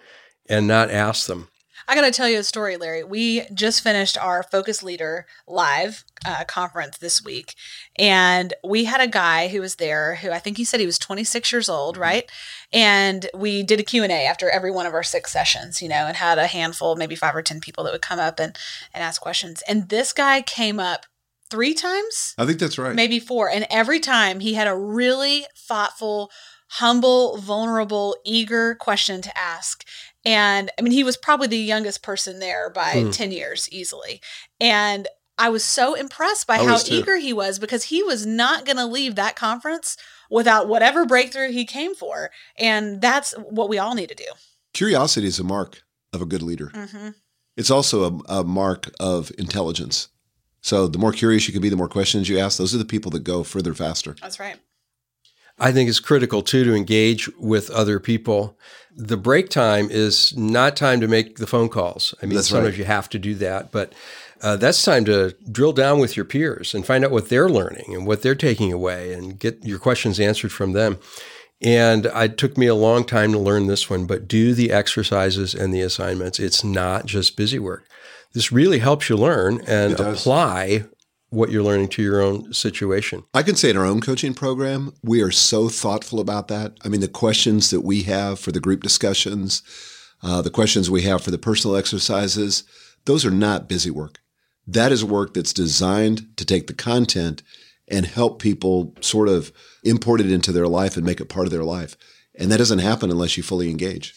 and 0.48 0.66
not 0.66 0.90
ask 0.90 1.28
them. 1.28 1.50
I 1.88 1.96
got 1.96 2.02
to 2.02 2.12
tell 2.12 2.28
you 2.28 2.40
a 2.40 2.44
story, 2.44 2.78
Larry. 2.78 3.04
We 3.04 3.46
just 3.54 3.82
finished 3.82 4.18
our 4.18 4.44
Focus 4.44 4.82
Leader 4.82 5.26
live 5.48 6.04
uh, 6.26 6.44
conference 6.46 6.98
this 6.98 7.24
week, 7.24 7.56
and 7.98 8.54
we 8.64 8.86
had 8.86 9.02
a 9.02 9.08
guy 9.08 9.48
who 9.50 9.62
was 9.62 9.76
there 9.76 10.16
who 10.16 10.32
I 10.32 10.40
think 10.40 10.58
he 10.58 10.64
said 10.64 10.80
he 10.80 10.86
was 10.86 11.00
26 11.00 11.52
years 11.52 11.70
old, 11.70 11.96
mm-hmm. 11.96 12.04
right? 12.04 12.32
And 12.74 13.28
we 13.34 13.64
did 13.64 13.80
a 13.80 13.84
Q&A 13.84 14.26
after 14.26 14.50
every 14.50 14.72
one 14.72 14.86
of 14.86 14.94
our 14.94 15.04
six 15.04 15.32
sessions, 15.32 15.82
you 15.82 15.90
know, 15.90 16.08
and 16.08 16.18
had 16.18 16.38
a 16.38 16.48
handful, 16.48 16.96
maybe 16.96 17.16
five 17.16 17.36
or 17.36 17.42
10 17.42 17.60
people 17.60 17.84
that 17.84 17.94
would 17.94 18.02
come 18.02 18.20
up 18.20 18.40
and, 18.40 18.58
and 18.94 19.04
ask 19.04 19.22
questions. 19.22 19.62
And 19.68 19.90
this 19.90 20.14
guy 20.14 20.42
came 20.42 20.80
up 20.80 21.06
three 21.50 21.74
times. 21.74 22.34
I 22.38 22.46
think 22.46 22.60
that's 22.60 22.78
right. 22.78 22.96
Maybe 22.96 23.20
four. 23.20 23.50
And 23.50 23.68
every 23.70 24.00
time 24.00 24.40
he 24.40 24.56
had 24.56 24.68
a 24.68 24.76
really 24.76 25.46
thoughtful, 25.56 26.32
humble, 26.68 27.38
vulnerable, 27.38 28.18
eager 28.24 28.76
question 28.76 29.22
to 29.22 29.38
ask. 29.38 29.86
And 30.26 30.72
I 30.78 30.82
mean, 30.82 30.92
he 30.92 31.04
was 31.04 31.18
probably 31.18 31.48
the 31.48 31.58
youngest 31.58 32.02
person 32.02 32.40
there 32.40 32.70
by 32.70 32.94
mm. 32.94 33.16
10 33.16 33.32
years 33.32 33.70
easily. 33.72 34.22
And 34.60 35.08
I 35.38 35.50
was 35.50 35.64
so 35.64 35.94
impressed 35.94 36.48
by 36.48 36.56
I 36.56 36.66
how 36.66 36.80
eager 36.88 37.18
he 37.18 37.34
was 37.34 37.60
because 37.60 37.86
he 37.86 38.02
was 38.02 38.26
not 38.26 38.66
going 38.66 38.78
to 38.78 38.86
leave 38.86 39.16
that 39.16 39.36
conference 39.36 39.98
without 40.30 40.68
whatever 40.68 41.06
breakthrough 41.06 41.52
he 41.52 41.66
came 41.66 41.94
for. 41.94 42.32
And 42.58 43.02
that's 43.02 43.34
what 43.34 43.70
we 43.70 43.78
all 43.78 43.96
need 43.96 44.10
to 44.10 44.16
do. 44.16 44.26
Curiosity 44.74 45.28
is 45.28 45.40
a 45.40 45.44
mark 45.44 45.84
of 46.14 46.22
a 46.22 46.26
good 46.26 46.42
leader. 46.42 46.72
Mm-hmm. 46.74 47.10
It's 47.58 47.72
also 47.72 48.22
a, 48.28 48.40
a 48.40 48.44
mark 48.44 48.90
of 49.00 49.32
intelligence. 49.38 50.10
So 50.62 50.88
the 50.88 50.98
more 50.98 51.12
curious 51.12 51.48
you 51.48 51.54
can 51.54 51.62
be, 51.62 51.70
the 51.70 51.76
more 51.76 51.88
questions 51.88 52.28
you 52.28 52.40
ask, 52.40 52.58
those 52.58 52.74
are 52.74 52.80
the 52.80 52.86
people 52.86 53.12
that 53.12 53.24
go 53.24 53.44
further 53.44 53.74
faster. 53.74 54.16
That's 54.20 54.40
right. 54.40 54.58
I 55.58 55.72
think 55.72 55.90
it's 55.90 56.00
critical 56.00 56.42
too 56.42 56.64
to 56.66 56.74
engage 56.74 57.30
with 57.38 57.70
other 57.70 58.00
people. 58.00 58.58
The 58.96 59.18
break 59.18 59.50
time 59.50 59.90
is 59.92 60.36
not 60.38 60.76
time 60.78 61.02
to 61.02 61.08
make 61.08 61.38
the 61.38 61.48
phone 61.48 61.70
calls. 61.70 62.16
I 62.22 62.26
mean, 62.26 62.36
that's 62.36 62.48
sometimes 62.48 62.74
right. 62.74 62.80
you 62.80 62.86
have 62.86 63.10
to 63.10 63.20
do 63.20 63.36
that, 63.36 63.72
but 63.72 63.94
uh, 64.42 64.56
that's 64.58 64.84
time 64.84 65.06
to 65.06 65.36
drill 65.52 65.74
down 65.74 66.00
with 66.00 66.16
your 66.16 66.26
peers 66.26 66.74
and 66.74 66.86
find 66.86 67.04
out 67.04 67.12
what 67.12 67.30
they're 67.30 67.50
learning 67.50 67.94
and 67.94 68.06
what 68.06 68.22
they're 68.22 68.36
taking 68.36 68.72
away 68.72 69.14
and 69.14 69.40
get 69.40 69.64
your 69.66 69.80
questions 69.80 70.20
answered 70.20 70.52
from 70.52 70.74
them. 70.74 70.98
And 71.62 72.06
it 72.06 72.38
took 72.38 72.58
me 72.58 72.68
a 72.68 72.76
long 72.76 73.06
time 73.06 73.32
to 73.32 73.40
learn 73.40 73.68
this 73.68 73.90
one, 73.90 74.06
but 74.06 74.28
do 74.28 74.54
the 74.54 74.72
exercises 74.72 75.54
and 75.54 75.74
the 75.74 75.82
assignments. 75.82 76.40
It's 76.40 76.64
not 76.64 77.06
just 77.06 77.38
busy 77.38 77.60
work. 77.60 77.88
This 78.34 78.52
really 78.52 78.80
helps 78.80 79.10
you 79.10 79.16
learn 79.16 79.62
and 79.66 79.98
apply 80.00 80.86
what 81.36 81.52
you're 81.52 81.64
learning 81.64 81.90
to 81.90 82.02
your 82.02 82.22
own 82.22 82.54
situation. 82.54 83.24
I 83.34 83.44
can 83.44 83.56
say 83.56 83.70
in 83.70 83.78
our 83.78 83.86
own 83.86 84.02
coaching 84.02 84.34
program, 84.34 84.94
we 85.04 85.22
are 85.22 85.32
so 85.32 85.70
thoughtful 85.70 86.20
about 86.20 86.48
that. 86.48 86.74
I 86.84 86.88
mean, 86.88 87.02
the 87.02 87.08
questions 87.08 87.70
that 87.70 87.82
we 87.82 88.04
have 88.04 88.40
for 88.40 88.52
the 88.52 88.60
group 88.60 88.82
discussions, 88.82 89.62
uh, 90.24 90.42
the 90.42 90.50
questions 90.50 90.90
we 90.90 91.04
have 91.04 91.22
for 91.22 91.32
the 91.32 91.38
personal 91.38 91.76
exercises, 91.76 92.64
those 93.04 93.26
are 93.26 93.32
not 93.32 93.70
busy 93.70 93.92
work. 93.92 94.20
That 94.66 94.92
is 94.92 95.06
work 95.06 95.34
that's 95.34 95.54
designed 95.54 96.36
to 96.38 96.46
take 96.46 96.68
the 96.68 96.74
content 96.74 97.44
and 97.88 98.06
help 98.06 98.42
people 98.42 98.96
sort 99.02 99.30
of 99.30 99.52
import 99.84 100.22
it 100.22 100.32
into 100.32 100.52
their 100.52 100.68
life 100.68 100.98
and 100.98 101.06
make 101.06 101.20
it 101.20 101.30
part 101.30 101.46
of 101.46 101.52
their 101.52 101.64
life. 101.64 101.96
And 102.34 102.52
that 102.52 102.58
doesn't 102.58 102.80
happen 102.80 103.12
unless 103.12 103.38
you 103.38 103.44
fully 103.44 103.70
engage. 103.70 104.16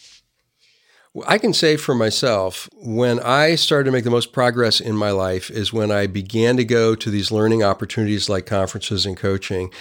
I 1.25 1.37
can 1.39 1.53
say 1.53 1.75
for 1.75 1.95
myself, 1.95 2.69
when 2.73 3.19
I 3.19 3.55
started 3.55 3.85
to 3.85 3.91
make 3.91 4.03
the 4.03 4.11
most 4.11 4.31
progress 4.31 4.79
in 4.79 4.95
my 4.95 5.11
life 5.11 5.49
is 5.49 5.73
when 5.73 5.91
I 5.91 6.07
began 6.07 6.55
to 6.57 6.63
go 6.63 6.93
to 6.95 7.09
these 7.09 7.31
learning 7.31 7.63
opportunities 7.63 8.29
like 8.29 8.45
conferences 8.45 9.05
and 9.05 9.17
coaching 9.17 9.71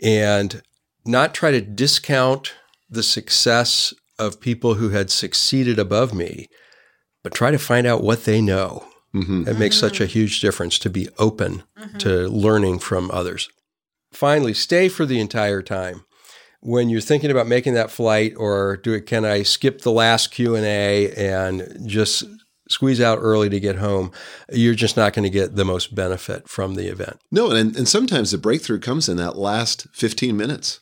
and 0.00 0.62
not 1.04 1.34
try 1.34 1.50
to 1.50 1.60
discount 1.60 2.54
the 2.88 3.02
success 3.02 3.92
of 4.18 4.40
people 4.40 4.74
who 4.74 4.90
had 4.90 5.10
succeeded 5.10 5.78
above 5.78 6.14
me, 6.14 6.46
but 7.24 7.34
try 7.34 7.50
to 7.50 7.58
find 7.58 7.86
out 7.86 8.02
what 8.02 8.24
they 8.24 8.40
know. 8.40 8.86
Mm-hmm. 9.14 9.48
It 9.48 9.58
makes 9.58 9.76
such 9.76 10.00
a 10.00 10.06
huge 10.06 10.40
difference 10.40 10.78
to 10.80 10.90
be 10.90 11.08
open 11.18 11.64
mm-hmm. 11.76 11.98
to 11.98 12.28
learning 12.28 12.78
from 12.78 13.10
others. 13.10 13.48
Finally, 14.12 14.54
stay 14.54 14.88
for 14.88 15.04
the 15.04 15.20
entire 15.20 15.62
time 15.62 16.05
when 16.66 16.88
you're 16.88 17.00
thinking 17.00 17.30
about 17.30 17.46
making 17.46 17.74
that 17.74 17.92
flight 17.92 18.34
or 18.36 18.78
do 18.78 18.92
it 18.92 19.06
can 19.06 19.24
I 19.24 19.44
skip 19.44 19.82
the 19.82 19.92
last 19.92 20.32
Q&A 20.32 21.12
and 21.14 21.78
just 21.86 22.24
squeeze 22.68 23.00
out 23.00 23.18
early 23.20 23.48
to 23.48 23.60
get 23.60 23.76
home, 23.76 24.10
you're 24.50 24.74
just 24.74 24.96
not 24.96 25.12
going 25.12 25.22
to 25.22 25.30
get 25.30 25.54
the 25.54 25.64
most 25.64 25.94
benefit 25.94 26.48
from 26.48 26.74
the 26.74 26.88
event. 26.88 27.20
No, 27.30 27.52
and, 27.52 27.76
and 27.76 27.88
sometimes 27.88 28.32
the 28.32 28.38
breakthrough 28.38 28.80
comes 28.80 29.08
in 29.08 29.16
that 29.18 29.36
last 29.36 29.86
15 29.92 30.36
minutes. 30.36 30.80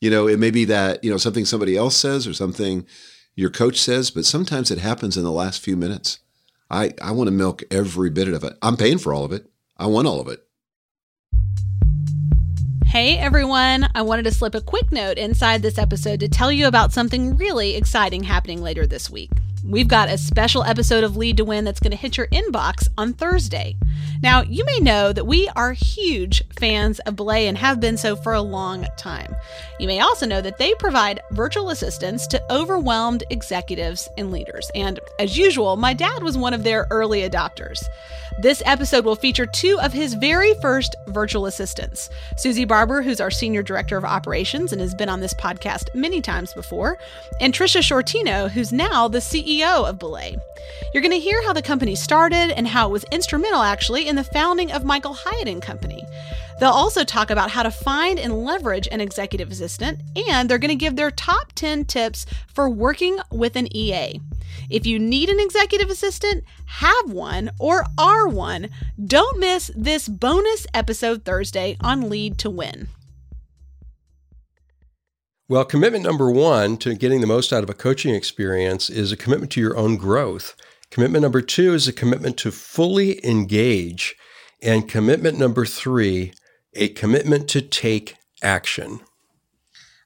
You 0.00 0.08
know, 0.08 0.28
it 0.28 0.38
may 0.38 0.52
be 0.52 0.64
that, 0.66 1.02
you 1.02 1.10
know, 1.10 1.16
something 1.16 1.44
somebody 1.44 1.76
else 1.76 1.96
says 1.96 2.28
or 2.28 2.32
something 2.32 2.86
your 3.34 3.50
coach 3.50 3.80
says, 3.80 4.12
but 4.12 4.24
sometimes 4.24 4.70
it 4.70 4.78
happens 4.78 5.16
in 5.16 5.24
the 5.24 5.32
last 5.32 5.60
few 5.60 5.76
minutes. 5.76 6.20
I, 6.70 6.92
I 7.02 7.10
want 7.10 7.26
to 7.26 7.32
milk 7.32 7.64
every 7.72 8.10
bit 8.10 8.28
of 8.28 8.44
it. 8.44 8.56
I'm 8.62 8.76
paying 8.76 8.98
for 8.98 9.12
all 9.12 9.24
of 9.24 9.32
it. 9.32 9.50
I 9.76 9.86
want 9.86 10.06
all 10.06 10.20
of 10.20 10.28
it. 10.28 10.46
Hey 12.94 13.18
everyone, 13.18 13.88
I 13.96 14.02
wanted 14.02 14.22
to 14.26 14.30
slip 14.30 14.54
a 14.54 14.60
quick 14.60 14.92
note 14.92 15.18
inside 15.18 15.62
this 15.62 15.78
episode 15.78 16.20
to 16.20 16.28
tell 16.28 16.52
you 16.52 16.68
about 16.68 16.92
something 16.92 17.36
really 17.36 17.74
exciting 17.74 18.22
happening 18.22 18.62
later 18.62 18.86
this 18.86 19.10
week. 19.10 19.32
We've 19.68 19.88
got 19.88 20.08
a 20.08 20.16
special 20.16 20.62
episode 20.62 21.02
of 21.02 21.16
Lead 21.16 21.38
to 21.38 21.44
Win 21.44 21.64
that's 21.64 21.80
going 21.80 21.90
to 21.90 21.96
hit 21.96 22.16
your 22.16 22.28
inbox 22.28 22.86
on 22.96 23.12
Thursday. 23.12 23.74
Now, 24.24 24.40
you 24.40 24.64
may 24.64 24.78
know 24.78 25.12
that 25.12 25.26
we 25.26 25.50
are 25.54 25.74
huge 25.74 26.42
fans 26.58 26.98
of 27.00 27.14
Belay 27.14 27.46
and 27.46 27.58
have 27.58 27.78
been 27.78 27.98
so 27.98 28.16
for 28.16 28.32
a 28.32 28.40
long 28.40 28.86
time. 28.96 29.36
You 29.78 29.86
may 29.86 30.00
also 30.00 30.24
know 30.24 30.40
that 30.40 30.56
they 30.56 30.72
provide 30.76 31.20
virtual 31.32 31.68
assistants 31.68 32.26
to 32.28 32.42
overwhelmed 32.50 33.24
executives 33.28 34.08
and 34.16 34.32
leaders. 34.32 34.70
And 34.74 34.98
as 35.18 35.36
usual, 35.36 35.76
my 35.76 35.92
dad 35.92 36.22
was 36.22 36.38
one 36.38 36.54
of 36.54 36.64
their 36.64 36.86
early 36.90 37.28
adopters. 37.28 37.84
This 38.40 38.62
episode 38.64 39.04
will 39.04 39.14
feature 39.14 39.44
two 39.44 39.78
of 39.80 39.92
his 39.92 40.14
very 40.14 40.54
first 40.54 40.96
virtual 41.08 41.44
assistants 41.44 42.08
Susie 42.38 42.64
Barber, 42.64 43.02
who's 43.02 43.20
our 43.20 43.30
Senior 43.30 43.62
Director 43.62 43.98
of 43.98 44.06
Operations 44.06 44.72
and 44.72 44.80
has 44.80 44.94
been 44.94 45.10
on 45.10 45.20
this 45.20 45.34
podcast 45.34 45.94
many 45.94 46.22
times 46.22 46.54
before, 46.54 46.96
and 47.42 47.52
Tricia 47.52 47.82
Sciortino, 47.82 48.50
who's 48.50 48.72
now 48.72 49.06
the 49.06 49.18
CEO 49.18 49.86
of 49.86 49.98
Belay. 49.98 50.36
You're 50.92 51.02
going 51.02 51.12
to 51.12 51.18
hear 51.18 51.42
how 51.44 51.52
the 51.52 51.62
company 51.62 51.94
started 51.94 52.50
and 52.56 52.66
how 52.66 52.88
it 52.88 52.92
was 52.92 53.04
instrumental, 53.12 53.62
actually, 53.62 54.08
in 54.08 54.13
the 54.14 54.24
founding 54.24 54.72
of 54.72 54.84
Michael 54.84 55.14
Hyatt 55.14 55.48
and 55.48 55.62
Company. 55.62 56.02
They'll 56.60 56.70
also 56.70 57.04
talk 57.04 57.30
about 57.30 57.50
how 57.50 57.62
to 57.62 57.70
find 57.70 58.18
and 58.18 58.44
leverage 58.44 58.88
an 58.90 59.00
executive 59.00 59.50
assistant, 59.50 60.00
and 60.28 60.48
they're 60.48 60.58
going 60.58 60.68
to 60.68 60.76
give 60.76 60.96
their 60.96 61.10
top 61.10 61.52
10 61.52 61.84
tips 61.86 62.26
for 62.46 62.70
working 62.70 63.18
with 63.30 63.56
an 63.56 63.74
EA. 63.76 64.20
If 64.70 64.86
you 64.86 64.98
need 64.98 65.28
an 65.28 65.40
executive 65.40 65.90
assistant, 65.90 66.44
have 66.66 67.10
one, 67.10 67.50
or 67.58 67.84
are 67.98 68.28
one, 68.28 68.68
don't 69.04 69.38
miss 69.38 69.70
this 69.76 70.08
bonus 70.08 70.66
episode 70.72 71.24
Thursday 71.24 71.76
on 71.80 72.08
Lead 72.08 72.38
to 72.38 72.50
Win. 72.50 72.88
Well, 75.46 75.64
commitment 75.66 76.04
number 76.04 76.30
one 76.30 76.78
to 76.78 76.94
getting 76.94 77.20
the 77.20 77.26
most 77.26 77.52
out 77.52 77.62
of 77.62 77.68
a 77.68 77.74
coaching 77.74 78.14
experience 78.14 78.88
is 78.88 79.12
a 79.12 79.16
commitment 79.16 79.52
to 79.52 79.60
your 79.60 79.76
own 79.76 79.96
growth. 79.96 80.56
Commitment 80.94 81.22
number 81.22 81.40
two 81.40 81.74
is 81.74 81.88
a 81.88 81.92
commitment 81.92 82.36
to 82.36 82.52
fully 82.52 83.18
engage. 83.26 84.14
And 84.62 84.88
commitment 84.88 85.36
number 85.36 85.66
three, 85.66 86.32
a 86.74 86.90
commitment 86.90 87.48
to 87.48 87.62
take 87.62 88.14
action. 88.44 89.00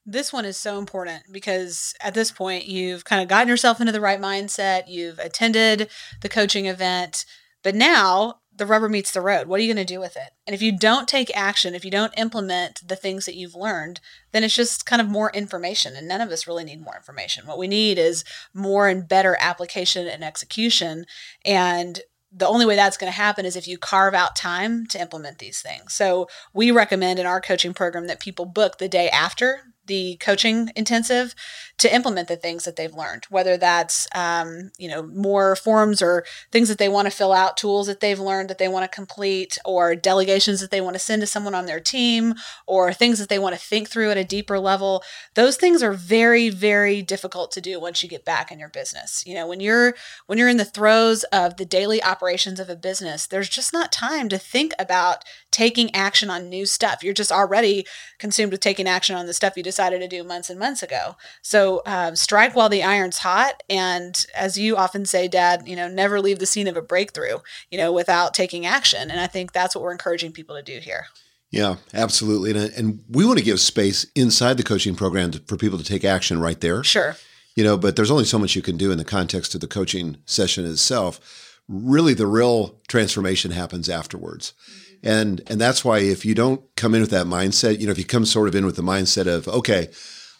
This 0.06 0.32
one 0.32 0.46
is 0.46 0.56
so 0.56 0.78
important 0.78 1.24
because 1.30 1.92
at 2.00 2.14
this 2.14 2.30
point, 2.30 2.68
you've 2.68 3.04
kind 3.04 3.20
of 3.20 3.28
gotten 3.28 3.48
yourself 3.48 3.80
into 3.82 3.92
the 3.92 4.00
right 4.00 4.18
mindset. 4.18 4.84
You've 4.88 5.18
attended 5.18 5.90
the 6.22 6.30
coaching 6.30 6.64
event, 6.64 7.26
but 7.62 7.74
now 7.74 8.36
the 8.58 8.66
rubber 8.66 8.88
meets 8.88 9.12
the 9.12 9.20
road. 9.20 9.46
What 9.46 9.58
are 9.58 9.62
you 9.62 9.72
going 9.72 9.86
to 9.86 9.92
do 9.94 10.00
with 10.00 10.16
it? 10.16 10.30
And 10.46 10.54
if 10.54 10.60
you 10.60 10.76
don't 10.76 11.08
take 11.08 11.34
action, 11.36 11.74
if 11.74 11.84
you 11.84 11.90
don't 11.90 12.12
implement 12.18 12.86
the 12.86 12.96
things 12.96 13.24
that 13.24 13.36
you've 13.36 13.54
learned, 13.54 14.00
then 14.32 14.44
it's 14.44 14.54
just 14.54 14.84
kind 14.84 15.00
of 15.00 15.08
more 15.08 15.30
information. 15.30 15.94
And 15.96 16.06
none 16.06 16.20
of 16.20 16.30
us 16.30 16.46
really 16.46 16.64
need 16.64 16.82
more 16.82 16.96
information. 16.96 17.46
What 17.46 17.58
we 17.58 17.68
need 17.68 17.98
is 17.98 18.24
more 18.52 18.88
and 18.88 19.08
better 19.08 19.36
application 19.40 20.06
and 20.06 20.22
execution. 20.22 21.06
And 21.44 22.00
the 22.30 22.48
only 22.48 22.66
way 22.66 22.76
that's 22.76 22.98
going 22.98 23.10
to 23.10 23.16
happen 23.16 23.46
is 23.46 23.56
if 23.56 23.66
you 23.66 23.78
carve 23.78 24.12
out 24.12 24.36
time 24.36 24.86
to 24.88 25.00
implement 25.00 25.38
these 25.38 25.60
things. 25.60 25.94
So 25.94 26.28
we 26.52 26.70
recommend 26.70 27.18
in 27.18 27.26
our 27.26 27.40
coaching 27.40 27.72
program 27.72 28.06
that 28.06 28.20
people 28.20 28.44
book 28.44 28.78
the 28.78 28.88
day 28.88 29.08
after 29.08 29.62
the 29.86 30.16
coaching 30.20 30.70
intensive 30.76 31.34
to 31.78 31.94
implement 31.94 32.26
the 32.26 32.36
things 32.36 32.64
that 32.64 32.74
they've 32.74 32.94
learned, 32.94 33.24
whether 33.30 33.56
that's 33.56 34.08
um, 34.14 34.70
you 34.78 34.88
know 34.88 35.02
more 35.02 35.54
forms 35.56 36.02
or 36.02 36.24
things 36.50 36.68
that 36.68 36.78
they 36.78 36.88
want 36.88 37.06
to 37.06 37.16
fill 37.16 37.32
out, 37.32 37.56
tools 37.56 37.86
that 37.86 38.00
they've 38.00 38.18
learned 38.18 38.50
that 38.50 38.58
they 38.58 38.68
want 38.68 38.84
to 38.84 38.94
complete, 38.94 39.56
or 39.64 39.94
delegations 39.94 40.60
that 40.60 40.70
they 40.70 40.80
want 40.80 40.94
to 40.94 41.00
send 41.00 41.22
to 41.22 41.26
someone 41.26 41.54
on 41.54 41.66
their 41.66 41.80
team, 41.80 42.34
or 42.66 42.92
things 42.92 43.18
that 43.18 43.28
they 43.28 43.38
want 43.38 43.54
to 43.54 43.60
think 43.60 43.88
through 43.88 44.10
at 44.10 44.16
a 44.16 44.24
deeper 44.24 44.58
level. 44.58 45.02
Those 45.34 45.56
things 45.56 45.82
are 45.82 45.92
very 45.92 46.50
very 46.50 47.00
difficult 47.00 47.52
to 47.52 47.60
do 47.60 47.80
once 47.80 48.02
you 48.02 48.08
get 48.08 48.24
back 48.24 48.50
in 48.50 48.58
your 48.58 48.68
business. 48.68 49.24
You 49.24 49.34
know 49.34 49.46
when 49.46 49.60
you're 49.60 49.94
when 50.26 50.38
you're 50.38 50.48
in 50.48 50.56
the 50.56 50.64
throes 50.64 51.22
of 51.24 51.56
the 51.56 51.64
daily 51.64 52.02
operations 52.02 52.58
of 52.58 52.68
a 52.68 52.76
business, 52.76 53.26
there's 53.26 53.48
just 53.48 53.72
not 53.72 53.92
time 53.92 54.28
to 54.28 54.38
think 54.38 54.72
about 54.78 55.24
taking 55.50 55.94
action 55.94 56.28
on 56.28 56.48
new 56.48 56.66
stuff. 56.66 57.02
You're 57.02 57.14
just 57.14 57.32
already 57.32 57.86
consumed 58.18 58.52
with 58.52 58.60
taking 58.60 58.88
action 58.88 59.16
on 59.16 59.26
the 59.26 59.32
stuff 59.32 59.56
you 59.56 59.62
decided 59.62 60.00
to 60.00 60.08
do 60.08 60.24
months 60.24 60.50
and 60.50 60.58
months 60.58 60.82
ago. 60.82 61.16
So 61.42 61.67
uh, 61.76 62.14
strike 62.14 62.56
while 62.56 62.68
the 62.68 62.82
iron's 62.82 63.18
hot. 63.18 63.62
And 63.70 64.26
as 64.34 64.58
you 64.58 64.76
often 64.76 65.04
say, 65.04 65.28
Dad, 65.28 65.66
you 65.66 65.76
know, 65.76 65.88
never 65.88 66.20
leave 66.20 66.38
the 66.38 66.46
scene 66.46 66.66
of 66.66 66.76
a 66.76 66.82
breakthrough, 66.82 67.38
you 67.70 67.78
know, 67.78 67.92
without 67.92 68.34
taking 68.34 68.66
action. 68.66 69.10
And 69.10 69.20
I 69.20 69.26
think 69.26 69.52
that's 69.52 69.74
what 69.74 69.82
we're 69.82 69.92
encouraging 69.92 70.32
people 70.32 70.56
to 70.56 70.62
do 70.62 70.78
here. 70.78 71.06
Yeah, 71.50 71.76
absolutely. 71.94 72.50
And, 72.50 72.72
and 72.74 73.04
we 73.08 73.24
want 73.24 73.38
to 73.38 73.44
give 73.44 73.60
space 73.60 74.04
inside 74.14 74.56
the 74.56 74.62
coaching 74.62 74.94
program 74.94 75.30
to, 75.30 75.38
for 75.46 75.56
people 75.56 75.78
to 75.78 75.84
take 75.84 76.04
action 76.04 76.40
right 76.40 76.60
there. 76.60 76.84
Sure. 76.84 77.16
You 77.54 77.64
know, 77.64 77.76
but 77.76 77.96
there's 77.96 78.10
only 78.10 78.24
so 78.24 78.38
much 78.38 78.54
you 78.54 78.62
can 78.62 78.76
do 78.76 78.90
in 78.90 78.98
the 78.98 79.04
context 79.04 79.54
of 79.54 79.60
the 79.60 79.66
coaching 79.66 80.18
session 80.26 80.66
itself. 80.66 81.20
Really, 81.68 82.14
the 82.14 82.26
real 82.26 82.78
transformation 82.88 83.50
happens 83.50 83.88
afterwards. 83.88 84.54
Mm-hmm 84.70 84.88
and 85.02 85.42
and 85.46 85.60
that's 85.60 85.84
why 85.84 86.00
if 86.00 86.24
you 86.24 86.34
don't 86.34 86.62
come 86.76 86.94
in 86.94 87.00
with 87.00 87.10
that 87.10 87.26
mindset, 87.26 87.78
you 87.78 87.86
know, 87.86 87.92
if 87.92 87.98
you 87.98 88.04
come 88.04 88.24
sort 88.24 88.48
of 88.48 88.54
in 88.54 88.66
with 88.66 88.76
the 88.76 88.82
mindset 88.82 89.26
of, 89.26 89.48
okay, 89.48 89.88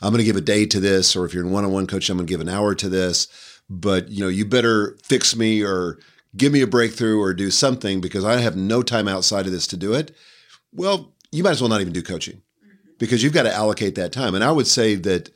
I'm 0.01 0.11
going 0.13 0.19
to 0.19 0.25
give 0.25 0.37
a 0.37 0.41
day 0.41 0.65
to 0.67 0.81
this, 0.81 1.17
or 1.17 1.25
if 1.25 1.35
you're 1.35 1.45
in 1.45 1.51
one-on-one 1.51 1.87
coaching, 1.87 2.13
I'm 2.13 2.19
going 2.19 2.27
to 2.27 2.33
give 2.33 2.41
an 2.41 2.49
hour 2.49 2.75
to 2.75 2.89
this, 2.89 3.27
but 3.69 4.09
you 4.09 4.23
know, 4.23 4.29
you 4.29 4.45
better 4.45 4.97
fix 5.03 5.35
me 5.35 5.63
or 5.63 5.99
give 6.37 6.53
me 6.53 6.61
a 6.61 6.67
breakthrough 6.67 7.21
or 7.21 7.35
do 7.35 7.51
something 7.51 8.01
because 8.01 8.25
I 8.25 8.37
have 8.41 8.57
no 8.57 8.83
time 8.83 9.09
outside 9.09 9.47
of 9.47 9.53
this 9.53 9.67
to 9.69 9.77
do 9.77 9.95
it. 9.95 10.15
Well, 10.73 11.15
you 11.33 11.43
might 11.43 11.53
as 11.53 11.61
well 11.61 11.71
not 11.71 11.81
even 11.81 11.93
do 11.93 12.03
coaching 12.03 12.43
mm-hmm. 12.65 12.91
because 12.99 13.23
you've 13.23 13.33
got 13.33 13.43
to 13.45 13.53
allocate 13.53 13.95
that 13.97 14.13
time. 14.13 14.35
And 14.35 14.45
I 14.45 14.53
would 14.53 14.67
say 14.67 14.95
that 14.95 15.31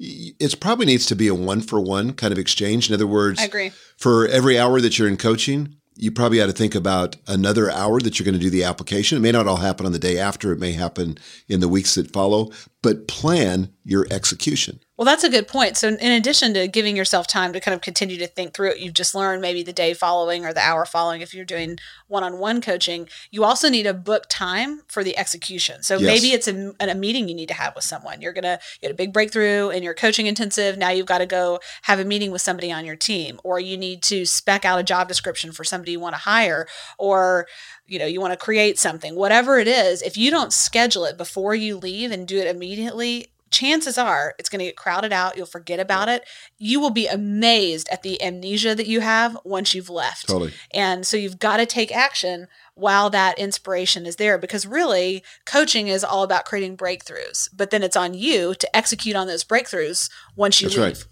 it 0.00 0.60
probably 0.60 0.86
needs 0.86 1.06
to 1.06 1.16
be 1.16 1.28
a 1.28 1.34
one 1.34 1.60
for 1.60 1.80
one 1.80 2.12
kind 2.12 2.32
of 2.32 2.38
exchange. 2.38 2.88
In 2.88 2.94
other 2.94 3.06
words, 3.06 3.40
I 3.40 3.44
agree. 3.44 3.72
For 3.96 4.26
every 4.28 4.58
hour 4.58 4.80
that 4.80 4.98
you're 4.98 5.08
in 5.08 5.16
coaching, 5.16 5.76
you 5.98 6.12
probably 6.12 6.40
ought 6.40 6.46
to 6.46 6.52
think 6.52 6.76
about 6.76 7.16
another 7.26 7.70
hour 7.70 8.00
that 8.00 8.18
you're 8.18 8.24
going 8.24 8.34
to 8.34 8.40
do 8.40 8.50
the 8.50 8.64
application. 8.64 9.18
It 9.18 9.20
may 9.20 9.32
not 9.32 9.48
all 9.48 9.56
happen 9.56 9.84
on 9.84 9.92
the 9.92 9.98
day 9.98 10.16
after, 10.16 10.52
it 10.52 10.60
may 10.60 10.72
happen 10.72 11.18
in 11.48 11.58
the 11.60 11.68
weeks 11.68 11.96
that 11.96 12.12
follow, 12.12 12.52
but 12.82 13.08
plan 13.08 13.72
your 13.82 14.06
execution. 14.10 14.80
Well, 14.98 15.04
that's 15.04 15.22
a 15.22 15.30
good 15.30 15.46
point. 15.46 15.76
So, 15.76 15.86
in 15.90 16.10
addition 16.10 16.54
to 16.54 16.66
giving 16.66 16.96
yourself 16.96 17.28
time 17.28 17.52
to 17.52 17.60
kind 17.60 17.72
of 17.72 17.80
continue 17.80 18.18
to 18.18 18.26
think 18.26 18.52
through 18.52 18.70
it, 18.70 18.80
you've 18.80 18.94
just 18.94 19.14
learned, 19.14 19.40
maybe 19.40 19.62
the 19.62 19.72
day 19.72 19.94
following 19.94 20.44
or 20.44 20.52
the 20.52 20.60
hour 20.60 20.84
following, 20.84 21.20
if 21.20 21.32
you're 21.32 21.44
doing 21.44 21.78
one 22.08 22.24
on 22.24 22.40
one 22.40 22.60
coaching, 22.60 23.08
you 23.30 23.44
also 23.44 23.68
need 23.68 23.84
to 23.84 23.94
book 23.94 24.24
time 24.28 24.82
for 24.88 25.04
the 25.04 25.16
execution. 25.16 25.84
So, 25.84 25.98
yes. 25.98 26.02
maybe 26.02 26.32
it's 26.34 26.48
a, 26.48 26.74
a, 26.80 26.96
meeting 26.96 27.28
you 27.28 27.36
need 27.36 27.46
to 27.46 27.54
have 27.54 27.76
with 27.76 27.84
someone. 27.84 28.20
You're 28.20 28.32
going 28.32 28.42
to 28.42 28.58
get 28.82 28.90
a 28.90 28.94
big 28.94 29.12
breakthrough 29.12 29.68
in 29.68 29.84
your 29.84 29.94
coaching 29.94 30.26
intensive. 30.26 30.76
Now 30.76 30.90
you've 30.90 31.06
got 31.06 31.18
to 31.18 31.26
go 31.26 31.60
have 31.82 32.00
a 32.00 32.04
meeting 32.04 32.32
with 32.32 32.42
somebody 32.42 32.72
on 32.72 32.84
your 32.84 32.96
team, 32.96 33.38
or 33.44 33.60
you 33.60 33.76
need 33.76 34.02
to 34.02 34.26
spec 34.26 34.64
out 34.64 34.80
a 34.80 34.82
job 34.82 35.06
description 35.06 35.52
for 35.52 35.62
somebody 35.62 35.92
you 35.92 36.00
want 36.00 36.16
to 36.16 36.22
hire, 36.22 36.66
or 36.98 37.46
you 37.86 38.00
know 38.00 38.06
you 38.06 38.20
want 38.20 38.32
to 38.32 38.36
create 38.36 38.78
something 38.78 39.14
whatever 39.14 39.58
it 39.58 39.66
is 39.66 40.02
if 40.02 40.14
you 40.14 40.30
don't 40.30 40.52
schedule 40.52 41.06
it 41.06 41.16
before 41.16 41.54
you 41.54 41.74
leave 41.74 42.10
and 42.10 42.28
do 42.28 42.36
it 42.36 42.46
immediately 42.46 43.28
chances 43.50 43.98
are 43.98 44.34
it's 44.38 44.48
going 44.48 44.60
to 44.60 44.64
get 44.64 44.76
crowded 44.76 45.12
out. 45.12 45.36
You'll 45.36 45.46
forget 45.46 45.80
about 45.80 46.08
it. 46.08 46.24
You 46.58 46.80
will 46.80 46.90
be 46.90 47.06
amazed 47.06 47.88
at 47.90 48.02
the 48.02 48.20
amnesia 48.22 48.74
that 48.74 48.86
you 48.86 49.00
have 49.00 49.38
once 49.44 49.74
you've 49.74 49.90
left. 49.90 50.28
Totally. 50.28 50.52
And 50.72 51.06
so 51.06 51.16
you've 51.16 51.38
got 51.38 51.58
to 51.58 51.66
take 51.66 51.94
action 51.94 52.48
while 52.74 53.10
that 53.10 53.38
inspiration 53.38 54.06
is 54.06 54.16
there 54.16 54.38
because 54.38 54.64
really 54.64 55.22
coaching 55.44 55.88
is 55.88 56.04
all 56.04 56.22
about 56.22 56.44
creating 56.44 56.76
breakthroughs. 56.76 57.48
But 57.54 57.70
then 57.70 57.82
it's 57.82 57.96
on 57.96 58.14
you 58.14 58.54
to 58.54 58.76
execute 58.76 59.16
on 59.16 59.26
those 59.26 59.44
breakthroughs 59.44 60.10
once 60.36 60.60
you 60.60 60.68
That's 60.68 60.78
leave. 60.78 60.86
Right. 60.86 61.04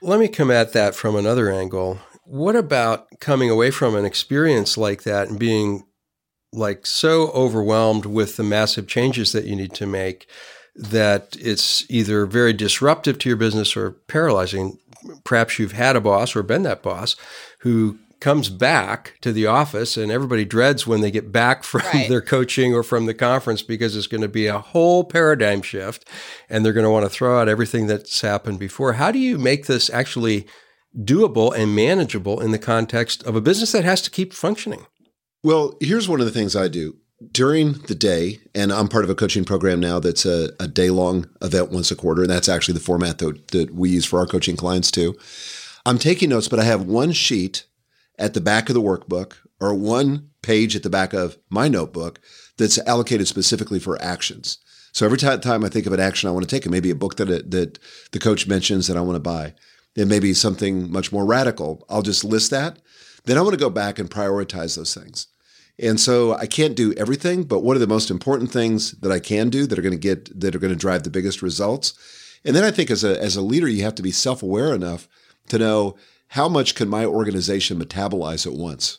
Let 0.00 0.20
me 0.20 0.28
come 0.28 0.50
at 0.50 0.72
that 0.74 0.94
from 0.94 1.16
another 1.16 1.50
angle. 1.50 1.98
What 2.24 2.54
about 2.54 3.08
coming 3.20 3.50
away 3.50 3.70
from 3.70 3.96
an 3.96 4.04
experience 4.04 4.76
like 4.76 5.02
that 5.02 5.28
and 5.28 5.38
being 5.38 5.84
like 6.52 6.86
so 6.86 7.28
overwhelmed 7.30 8.06
with 8.06 8.36
the 8.36 8.42
massive 8.42 8.86
changes 8.86 9.32
that 9.32 9.44
you 9.44 9.56
need 9.56 9.74
to 9.74 9.86
make 9.86 10.28
that 10.78 11.36
it's 11.38 11.84
either 11.90 12.24
very 12.24 12.52
disruptive 12.52 13.18
to 13.18 13.28
your 13.28 13.36
business 13.36 13.76
or 13.76 13.92
paralyzing? 13.92 14.78
Perhaps 15.24 15.58
you've 15.58 15.72
had 15.72 15.96
a 15.96 16.00
boss 16.00 16.34
or 16.34 16.42
been 16.42 16.62
that 16.62 16.82
boss 16.82 17.16
who 17.60 17.98
comes 18.20 18.48
back 18.48 19.14
to 19.20 19.32
the 19.32 19.46
office 19.46 19.96
and 19.96 20.10
everybody 20.10 20.44
dreads 20.44 20.86
when 20.86 21.00
they 21.00 21.10
get 21.10 21.30
back 21.30 21.62
from 21.64 21.82
right. 21.92 22.08
their 22.08 22.20
coaching 22.20 22.74
or 22.74 22.82
from 22.82 23.06
the 23.06 23.14
conference 23.14 23.62
because 23.62 23.96
it's 23.96 24.06
going 24.06 24.20
to 24.20 24.28
be 24.28 24.46
a 24.46 24.58
whole 24.58 25.04
paradigm 25.04 25.62
shift 25.62 26.08
and 26.48 26.64
they're 26.64 26.72
going 26.72 26.84
to 26.84 26.90
want 26.90 27.04
to 27.04 27.10
throw 27.10 27.40
out 27.40 27.48
everything 27.48 27.86
that's 27.86 28.20
happened 28.20 28.58
before. 28.58 28.94
How 28.94 29.12
do 29.12 29.18
you 29.18 29.38
make 29.38 29.66
this 29.66 29.88
actually 29.90 30.46
doable 30.96 31.54
and 31.56 31.74
manageable 31.74 32.40
in 32.40 32.50
the 32.50 32.58
context 32.58 33.22
of 33.24 33.36
a 33.36 33.40
business 33.40 33.72
that 33.72 33.84
has 33.84 34.02
to 34.02 34.10
keep 34.10 34.32
functioning? 34.32 34.86
Well, 35.42 35.76
here's 35.80 36.08
one 36.08 36.20
of 36.20 36.26
the 36.26 36.32
things 36.32 36.56
I 36.56 36.68
do 36.68 36.96
during 37.32 37.72
the 37.72 37.94
day, 37.94 38.40
and 38.54 38.72
I'm 38.72 38.88
part 38.88 39.04
of 39.04 39.10
a 39.10 39.14
coaching 39.14 39.44
program 39.44 39.80
now 39.80 39.98
that's 39.98 40.24
a, 40.24 40.50
a 40.60 40.68
day 40.68 40.90
long 40.90 41.28
event 41.42 41.70
once 41.70 41.90
a 41.90 41.96
quarter, 41.96 42.22
and 42.22 42.30
that's 42.30 42.48
actually 42.48 42.74
the 42.74 42.80
format 42.80 43.18
that, 43.18 43.48
that 43.48 43.74
we 43.74 43.90
use 43.90 44.04
for 44.04 44.20
our 44.20 44.26
coaching 44.26 44.56
clients 44.56 44.90
too. 44.90 45.16
I'm 45.84 45.98
taking 45.98 46.30
notes, 46.30 46.48
but 46.48 46.60
I 46.60 46.64
have 46.64 46.82
one 46.84 47.12
sheet 47.12 47.66
at 48.18 48.34
the 48.34 48.40
back 48.40 48.68
of 48.68 48.74
the 48.74 48.82
workbook 48.82 49.34
or 49.60 49.74
one 49.74 50.30
page 50.42 50.76
at 50.76 50.82
the 50.82 50.90
back 50.90 51.12
of 51.12 51.38
my 51.50 51.68
notebook 51.68 52.20
that's 52.56 52.78
allocated 52.78 53.26
specifically 53.26 53.78
for 53.78 54.00
actions. 54.00 54.58
So 54.92 55.04
every 55.04 55.18
time 55.18 55.64
I 55.64 55.68
think 55.68 55.86
of 55.86 55.92
an 55.92 56.00
action 56.00 56.28
I 56.28 56.32
want 56.32 56.48
to 56.48 56.54
take, 56.54 56.66
it 56.66 56.70
may 56.70 56.80
be 56.80 56.90
a 56.90 56.96
book 56.96 57.16
that 57.16 57.30
it, 57.30 57.50
that 57.50 57.78
the 58.12 58.18
coach 58.18 58.46
mentions 58.46 58.86
that 58.86 58.96
I 58.96 59.00
want 59.00 59.16
to 59.16 59.20
buy. 59.20 59.54
It 59.96 60.08
may 60.08 60.20
be 60.20 60.34
something 60.34 60.90
much 60.90 61.12
more 61.12 61.26
radical. 61.26 61.84
I'll 61.88 62.02
just 62.02 62.24
list 62.24 62.50
that. 62.50 62.78
Then 63.24 63.36
I 63.36 63.42
want 63.42 63.54
to 63.54 63.60
go 63.60 63.70
back 63.70 63.98
and 63.98 64.10
prioritize 64.10 64.76
those 64.76 64.94
things. 64.94 65.26
And 65.80 66.00
so 66.00 66.34
I 66.34 66.46
can't 66.46 66.74
do 66.74 66.92
everything, 66.94 67.44
but 67.44 67.60
what 67.60 67.76
are 67.76 67.80
the 67.80 67.86
most 67.86 68.10
important 68.10 68.50
things 68.50 68.92
that 68.92 69.12
I 69.12 69.20
can 69.20 69.48
do 69.48 69.66
that 69.66 69.78
are 69.78 69.82
going 69.82 69.92
to 69.92 69.98
get 69.98 70.40
that 70.40 70.54
are 70.54 70.58
going 70.58 70.72
to 70.72 70.78
drive 70.78 71.04
the 71.04 71.10
biggest 71.10 71.40
results? 71.40 71.94
And 72.44 72.54
then 72.56 72.64
I 72.64 72.70
think 72.70 72.90
as 72.90 73.04
a 73.04 73.20
as 73.22 73.36
a 73.36 73.42
leader, 73.42 73.68
you 73.68 73.84
have 73.84 73.94
to 73.96 74.02
be 74.02 74.10
self-aware 74.10 74.74
enough 74.74 75.08
to 75.48 75.58
know 75.58 75.96
how 76.28 76.48
much 76.48 76.74
can 76.74 76.88
my 76.88 77.04
organization 77.04 77.80
metabolize 77.80 78.46
at 78.46 78.52
once? 78.52 78.98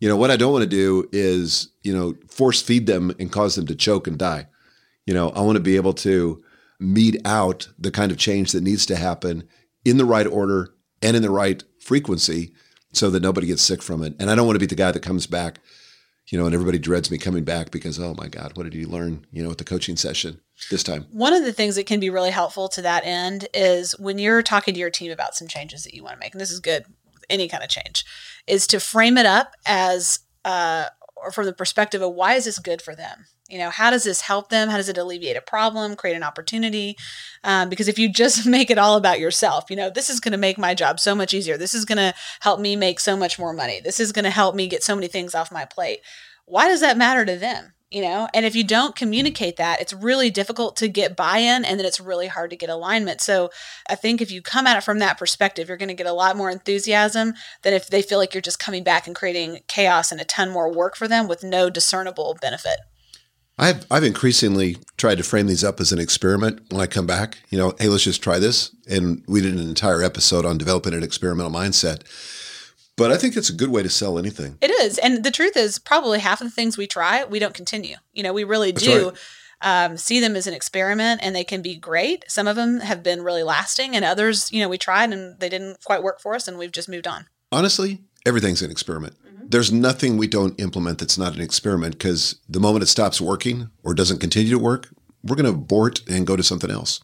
You 0.00 0.08
know, 0.08 0.16
what 0.16 0.30
I 0.30 0.36
don't 0.36 0.52
want 0.52 0.64
to 0.64 0.68
do 0.68 1.08
is, 1.12 1.70
you 1.82 1.94
know, 1.94 2.14
force 2.28 2.60
feed 2.60 2.86
them 2.86 3.14
and 3.18 3.32
cause 3.32 3.54
them 3.54 3.66
to 3.66 3.74
choke 3.74 4.06
and 4.06 4.18
die. 4.18 4.48
You 5.06 5.14
know, 5.14 5.30
I 5.30 5.40
want 5.40 5.56
to 5.56 5.62
be 5.62 5.76
able 5.76 5.94
to 5.94 6.42
mete 6.80 7.20
out 7.24 7.68
the 7.78 7.90
kind 7.90 8.10
of 8.10 8.18
change 8.18 8.52
that 8.52 8.62
needs 8.62 8.84
to 8.86 8.96
happen 8.96 9.48
in 9.84 9.96
the 9.96 10.04
right 10.04 10.26
order 10.26 10.74
and 11.00 11.16
in 11.16 11.22
the 11.22 11.30
right 11.30 11.62
frequency 11.78 12.52
so 12.92 13.10
that 13.10 13.22
nobody 13.22 13.46
gets 13.46 13.62
sick 13.62 13.82
from 13.82 14.02
it. 14.02 14.14
And 14.18 14.30
I 14.30 14.34
don't 14.34 14.46
want 14.46 14.56
to 14.56 14.60
be 14.60 14.66
the 14.66 14.74
guy 14.74 14.90
that 14.90 15.02
comes 15.02 15.26
back, 15.26 15.60
you 16.28 16.38
know, 16.38 16.46
and 16.46 16.54
everybody 16.54 16.78
dreads 16.78 17.10
me 17.10 17.18
coming 17.18 17.44
back 17.44 17.70
because, 17.70 17.98
oh 17.98 18.14
my 18.16 18.28
God, 18.28 18.56
what 18.56 18.64
did 18.64 18.74
you 18.74 18.86
learn, 18.86 19.26
you 19.30 19.42
know, 19.42 19.50
at 19.50 19.58
the 19.58 19.64
coaching 19.64 19.96
session? 19.96 20.40
this 20.70 20.82
time. 20.82 21.06
One 21.10 21.32
of 21.32 21.44
the 21.44 21.52
things 21.52 21.76
that 21.76 21.86
can 21.86 22.00
be 22.00 22.10
really 22.10 22.30
helpful 22.30 22.68
to 22.70 22.82
that 22.82 23.04
end 23.04 23.48
is 23.52 23.98
when 23.98 24.18
you're 24.18 24.42
talking 24.42 24.74
to 24.74 24.80
your 24.80 24.90
team 24.90 25.10
about 25.10 25.34
some 25.34 25.48
changes 25.48 25.84
that 25.84 25.94
you 25.94 26.02
want 26.02 26.14
to 26.14 26.20
make, 26.20 26.32
and 26.32 26.40
this 26.40 26.50
is 26.50 26.60
good 26.60 26.84
any 27.30 27.48
kind 27.48 27.62
of 27.62 27.70
change, 27.70 28.04
is 28.46 28.66
to 28.68 28.78
frame 28.78 29.16
it 29.16 29.26
up 29.26 29.54
as 29.66 30.20
uh, 30.44 30.86
or 31.16 31.30
from 31.30 31.46
the 31.46 31.52
perspective 31.52 32.02
of 32.02 32.12
why 32.12 32.34
is 32.34 32.44
this 32.44 32.58
good 32.58 32.82
for 32.82 32.94
them? 32.94 33.26
You 33.54 33.60
know, 33.60 33.70
how 33.70 33.90
does 33.90 34.02
this 34.02 34.22
help 34.22 34.48
them? 34.48 34.68
How 34.68 34.78
does 34.78 34.88
it 34.88 34.98
alleviate 34.98 35.36
a 35.36 35.40
problem, 35.40 35.94
create 35.94 36.16
an 36.16 36.24
opportunity? 36.24 36.96
Um, 37.44 37.68
because 37.68 37.86
if 37.86 38.00
you 38.00 38.12
just 38.12 38.46
make 38.48 38.68
it 38.68 38.78
all 38.78 38.96
about 38.96 39.20
yourself, 39.20 39.70
you 39.70 39.76
know, 39.76 39.90
this 39.90 40.10
is 40.10 40.18
going 40.18 40.32
to 40.32 40.38
make 40.38 40.58
my 40.58 40.74
job 40.74 40.98
so 40.98 41.14
much 41.14 41.32
easier. 41.32 41.56
This 41.56 41.72
is 41.72 41.84
going 41.84 41.98
to 41.98 42.14
help 42.40 42.58
me 42.58 42.74
make 42.74 42.98
so 42.98 43.16
much 43.16 43.38
more 43.38 43.52
money. 43.52 43.80
This 43.80 44.00
is 44.00 44.10
going 44.10 44.24
to 44.24 44.30
help 44.30 44.56
me 44.56 44.66
get 44.66 44.82
so 44.82 44.96
many 44.96 45.06
things 45.06 45.36
off 45.36 45.52
my 45.52 45.64
plate. 45.64 46.00
Why 46.46 46.66
does 46.66 46.80
that 46.80 46.98
matter 46.98 47.24
to 47.24 47.36
them? 47.36 47.74
you 47.90 48.00
know 48.00 48.26
and 48.34 48.44
if 48.44 48.56
you 48.56 48.64
don't 48.64 48.96
communicate 48.96 49.56
that 49.56 49.80
it's 49.80 49.92
really 49.92 50.30
difficult 50.30 50.74
to 50.74 50.88
get 50.88 51.14
buy-in 51.14 51.64
and 51.64 51.78
then 51.78 51.84
it's 51.86 52.00
really 52.00 52.26
hard 52.26 52.48
to 52.48 52.56
get 52.56 52.70
alignment 52.70 53.20
so 53.20 53.50
i 53.90 53.94
think 53.94 54.22
if 54.22 54.32
you 54.32 54.40
come 54.40 54.66
at 54.66 54.76
it 54.76 54.82
from 54.82 55.00
that 55.00 55.18
perspective 55.18 55.68
you're 55.68 55.76
going 55.76 55.86
to 55.90 55.94
get 55.94 56.06
a 56.06 56.12
lot 56.12 56.34
more 56.34 56.50
enthusiasm 56.50 57.34
than 57.60 57.74
if 57.74 57.88
they 57.88 58.00
feel 58.00 58.18
like 58.18 58.32
you're 58.32 58.40
just 58.40 58.58
coming 58.58 58.82
back 58.82 59.06
and 59.06 59.14
creating 59.14 59.60
chaos 59.68 60.10
and 60.10 60.20
a 60.20 60.24
ton 60.24 60.50
more 60.50 60.72
work 60.72 60.96
for 60.96 61.06
them 61.06 61.28
with 61.28 61.44
no 61.44 61.68
discernible 61.68 62.36
benefit 62.40 62.78
I've, 63.56 63.86
I've 63.90 64.04
increasingly 64.04 64.78
tried 64.96 65.18
to 65.18 65.22
frame 65.22 65.46
these 65.46 65.62
up 65.62 65.80
as 65.80 65.92
an 65.92 65.98
experiment 65.98 66.60
when 66.70 66.80
I 66.80 66.86
come 66.86 67.06
back. 67.06 67.38
You 67.50 67.58
know, 67.58 67.74
hey, 67.78 67.88
let's 67.88 68.04
just 68.04 68.22
try 68.22 68.38
this. 68.38 68.74
And 68.88 69.22
we 69.28 69.40
did 69.40 69.54
an 69.54 69.60
entire 69.60 70.02
episode 70.02 70.44
on 70.44 70.58
developing 70.58 70.92
an 70.92 71.02
experimental 71.02 71.52
mindset. 71.52 72.02
But 72.96 73.10
I 73.10 73.16
think 73.16 73.36
it's 73.36 73.50
a 73.50 73.54
good 73.54 73.70
way 73.70 73.82
to 73.82 73.88
sell 73.88 74.18
anything. 74.18 74.58
It 74.60 74.70
is. 74.70 74.98
And 74.98 75.24
the 75.24 75.30
truth 75.30 75.56
is, 75.56 75.78
probably 75.78 76.20
half 76.20 76.40
of 76.40 76.46
the 76.46 76.52
things 76.52 76.76
we 76.76 76.86
try, 76.86 77.24
we 77.24 77.38
don't 77.38 77.54
continue. 77.54 77.96
You 78.12 78.22
know, 78.22 78.32
we 78.32 78.44
really 78.44 78.72
do. 78.72 79.08
Right. 79.10 79.18
Um, 79.62 79.96
see 79.96 80.20
them 80.20 80.36
as 80.36 80.46
an 80.46 80.52
experiment 80.52 81.20
and 81.22 81.34
they 81.34 81.44
can 81.44 81.62
be 81.62 81.74
great. 81.74 82.24
Some 82.28 82.46
of 82.46 82.54
them 82.54 82.80
have 82.80 83.02
been 83.02 83.22
really 83.22 83.42
lasting, 83.42 83.96
and 83.96 84.04
others, 84.04 84.52
you 84.52 84.60
know, 84.60 84.68
we 84.68 84.76
tried 84.76 85.10
and 85.10 85.40
they 85.40 85.48
didn't 85.48 85.82
quite 85.84 86.02
work 86.02 86.20
for 86.20 86.34
us 86.34 86.46
and 86.46 86.58
we've 86.58 86.72
just 86.72 86.88
moved 86.88 87.06
on. 87.06 87.28
Honestly, 87.50 88.00
everything's 88.26 88.60
an 88.60 88.70
experiment. 88.70 89.16
There's 89.46 89.72
nothing 89.72 90.16
we 90.16 90.26
don't 90.26 90.58
implement 90.58 90.98
that's 90.98 91.18
not 91.18 91.34
an 91.34 91.40
experiment 91.40 91.98
because 91.98 92.40
the 92.48 92.60
moment 92.60 92.82
it 92.82 92.86
stops 92.86 93.20
working 93.20 93.70
or 93.82 93.94
doesn't 93.94 94.18
continue 94.18 94.50
to 94.50 94.58
work, 94.58 94.88
we're 95.22 95.36
going 95.36 95.44
to 95.44 95.58
abort 95.58 96.02
and 96.08 96.26
go 96.26 96.34
to 96.34 96.42
something 96.42 96.70
else. 96.70 97.00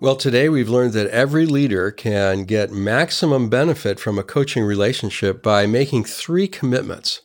Well, 0.00 0.14
today 0.14 0.48
we've 0.48 0.68
learned 0.68 0.92
that 0.92 1.10
every 1.10 1.44
leader 1.44 1.90
can 1.90 2.44
get 2.44 2.70
maximum 2.70 3.48
benefit 3.48 3.98
from 3.98 4.16
a 4.16 4.22
coaching 4.22 4.62
relationship 4.62 5.42
by 5.42 5.66
making 5.66 6.04
three 6.04 6.46
commitments. 6.46 7.20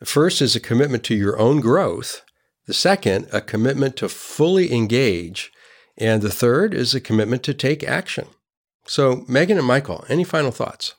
The 0.00 0.06
first 0.06 0.42
is 0.42 0.56
a 0.56 0.60
commitment 0.60 1.04
to 1.04 1.14
your 1.14 1.38
own 1.38 1.60
growth. 1.60 2.22
The 2.66 2.74
second, 2.74 3.28
a 3.32 3.40
commitment 3.40 3.96
to 3.98 4.08
fully 4.08 4.72
engage. 4.72 5.52
And 5.96 6.22
the 6.22 6.30
third 6.30 6.74
is 6.74 6.92
a 6.92 7.00
commitment 7.00 7.44
to 7.44 7.54
take 7.54 7.84
action. 7.84 8.26
So, 8.86 9.24
Megan 9.28 9.58
and 9.58 9.66
Michael, 9.66 10.04
any 10.08 10.24
final 10.24 10.50
thoughts? 10.50 10.94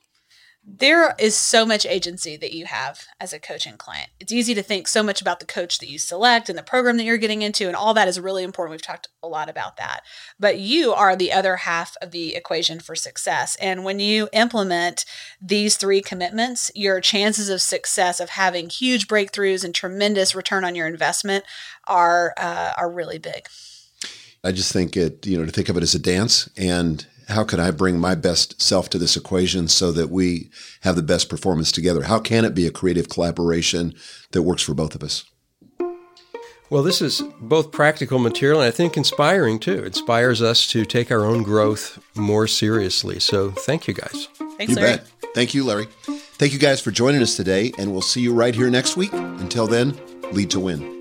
there 0.70 1.16
is 1.18 1.34
so 1.34 1.66
much 1.66 1.86
agency 1.86 2.36
that 2.36 2.52
you 2.52 2.66
have 2.66 3.06
as 3.22 3.32
a 3.32 3.40
coaching 3.40 3.78
client. 3.78 4.10
It's 4.20 4.34
easy 4.34 4.54
to 4.54 4.62
think 4.62 4.90
so 4.90 5.02
much 5.02 5.22
about 5.22 5.40
the 5.40 5.46
coach 5.46 5.80
that 5.80 5.90
you 5.90 5.98
select 5.98 6.50
and 6.50 6.58
the 6.58 6.64
program 6.64 6.98
that 6.98 7.06
you're 7.06 7.16
getting 7.16 7.42
into, 7.42 7.68
and 7.68 7.76
all 7.76 7.94
that 7.94 8.10
is 8.10 8.20
really 8.20 8.44
important. 8.44 8.74
We've 8.74 8.82
talked 8.82 9.08
a 9.24 9.30
lot 9.30 9.50
about 9.50 9.78
that. 9.78 10.02
But 10.38 10.60
you 10.60 10.94
are 10.94 11.16
the 11.16 11.32
other 11.32 11.56
half 11.58 11.96
of 12.02 12.12
the 12.12 12.36
equation 12.36 12.82
for 12.82 12.96
success. 12.96 13.56
And 13.62 13.86
when 13.86 14.02
you 14.02 14.28
implement 14.34 15.06
these 15.42 15.78
three 15.78 16.02
commitments, 16.02 16.70
your 16.76 17.00
chances 17.00 17.48
of 17.48 17.62
success 17.62 18.20
of 18.20 18.32
having 18.32 18.70
huge 18.70 19.08
breakthroughs 19.08 19.64
and 19.64 19.74
tremendous 19.74 20.36
return 20.36 20.66
on 20.66 20.76
your 20.76 20.88
investment 20.88 21.46
are 21.88 22.34
uh, 22.36 22.74
are 22.76 22.92
really 22.92 23.20
big. 23.20 23.48
I 24.44 24.52
just 24.52 24.74
think 24.74 24.98
it, 24.98 25.26
you 25.26 25.38
know, 25.38 25.46
to 25.46 25.52
think 25.52 25.70
of 25.70 25.78
it 25.78 25.84
as 25.84 25.96
a 25.96 26.00
dance 26.00 26.50
and 26.58 27.08
how 27.28 27.44
can 27.44 27.60
I 27.60 27.72
bring 27.72 28.00
my 28.00 28.16
best 28.16 28.62
self 28.62 28.90
to 28.90 28.98
this 28.98 29.18
equation 29.18 29.68
so 29.68 29.92
that 29.92 30.10
we 30.10 30.50
have 30.82 30.96
the 30.96 31.04
best 31.04 31.30
performance 31.30 31.72
together? 31.72 32.04
How 32.04 32.20
can 32.20 32.46
it 32.46 32.56
be 32.56 32.66
a 32.66 32.72
creative 32.72 33.10
collaboration 33.10 33.94
that 34.32 34.44
works 34.44 34.64
for 34.64 34.74
both 34.74 34.96
of 34.96 35.04
us? 35.04 35.26
Well, 36.70 36.84
this 36.84 37.02
is 37.02 37.22
both 37.40 37.72
practical 37.72 38.20
material 38.20 38.60
and 38.60 38.68
I 38.68 38.72
think 38.72 38.98
inspiring 38.98 39.60
too. 39.60 39.80
It 39.80 39.98
inspires 39.98 40.42
us 40.42 40.68
to 40.68 40.84
take 40.84 41.12
our 41.12 41.26
own 41.26 41.44
growth 41.44 41.98
more 42.16 42.46
seriously. 42.48 43.20
So 43.20 43.52
thank 43.52 43.88
you 43.88 43.94
guys. 43.94 44.28
Thanks, 44.58 44.72
you 44.72 44.76
Larry. 44.76 44.98
bet. 44.98 45.08
Thank 45.34 45.54
you, 45.54 45.64
Larry. 45.64 45.88
Thank 46.06 46.54
you 46.54 46.60
guys 46.60 46.82
for 46.82 46.92
joining 46.92 47.22
us 47.22 47.36
today, 47.36 47.72
and 47.78 47.92
we'll 47.92 48.02
see 48.02 48.22
you 48.22 48.34
right 48.34 48.54
here 48.54 48.70
next 48.70 48.98
week. 48.98 49.14
Until 49.14 49.68
then, 49.68 49.98
lead 50.32 50.52
to 50.52 50.60
win. 50.60 50.97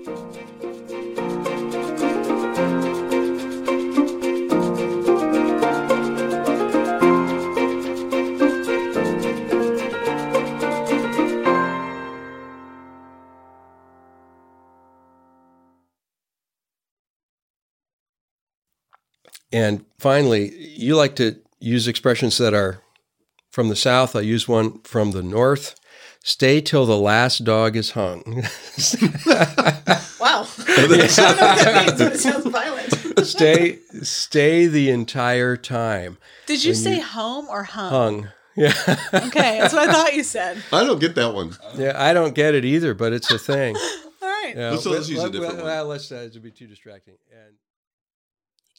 And 19.57 19.85
finally, 19.97 20.55
you 20.55 20.95
like 20.95 21.15
to 21.15 21.37
use 21.59 21.87
expressions 21.87 22.37
that 22.37 22.53
are 22.53 22.79
from 23.49 23.69
the 23.69 23.75
South. 23.75 24.15
I 24.15 24.19
use 24.21 24.47
one 24.47 24.81
from 24.81 25.11
the 25.11 25.23
North. 25.23 25.73
Stay 26.23 26.61
till 26.61 26.85
the 26.85 26.97
last 26.97 27.43
dog 27.43 27.75
is 27.75 27.91
hung. 27.91 28.23
wow. 30.19 30.45
it 30.59 31.09
sounds 31.09 32.45
violent. 32.51 33.25
stay, 33.25 33.79
stay 34.03 34.67
the 34.67 34.91
entire 34.91 35.57
time. 35.57 36.19
Did 36.45 36.63
you 36.63 36.73
when 36.73 36.75
say 36.75 36.95
you, 36.97 37.03
home 37.03 37.47
or 37.49 37.63
hung? 37.63 37.89
Hung. 37.89 38.27
Yeah. 38.55 38.73
okay, 39.11 39.59
that's 39.59 39.73
what 39.73 39.89
I 39.89 39.91
thought 39.91 40.13
you 40.13 40.23
said. 40.23 40.61
I 40.71 40.83
don't 40.83 40.99
get 40.99 41.15
that 41.15 41.33
one. 41.33 41.55
Yeah, 41.75 41.93
I 41.95 42.13
don't 42.13 42.35
get 42.35 42.53
it 42.53 42.63
either, 42.63 42.93
but 42.93 43.11
it's 43.11 43.31
a 43.31 43.39
thing. 43.39 43.75
All 43.75 43.83
right. 44.21 44.53
Yeah, 44.55 44.71
let's, 44.71 44.85
let's 44.85 45.09
use 45.09 45.23
a 45.23 45.31
different 45.31 45.55
well, 45.57 45.65
one. 45.65 45.73
Well, 45.73 45.85
let's 45.87 46.11
uh, 46.11 46.29
it 46.31 46.43
be 46.43 46.51
too 46.51 46.67
distracting. 46.67 47.15
And 47.31 47.55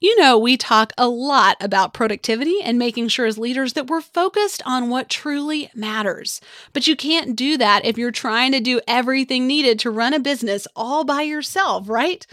You 0.00 0.18
know, 0.20 0.38
we 0.38 0.56
talk 0.56 0.92
a 0.96 1.08
lot 1.08 1.56
about 1.60 1.92
productivity 1.92 2.60
and 2.62 2.78
making 2.78 3.08
sure 3.08 3.26
as 3.26 3.36
leaders 3.38 3.72
that 3.72 3.88
we're 3.88 4.00
focused 4.00 4.62
on 4.64 4.90
what 4.90 5.08
truly 5.08 5.70
matters. 5.74 6.40
But 6.72 6.86
you 6.86 6.94
can't 6.94 7.34
do 7.34 7.56
that 7.58 7.84
if 7.84 7.98
you're 7.98 8.12
trying 8.12 8.52
to 8.52 8.60
do 8.60 8.80
everything 8.86 9.46
needed 9.46 9.78
to 9.80 9.90
run 9.90 10.14
a 10.14 10.20
business 10.20 10.68
all 10.76 11.04
by 11.04 11.22
yourself, 11.22 11.88
right? 11.88 12.24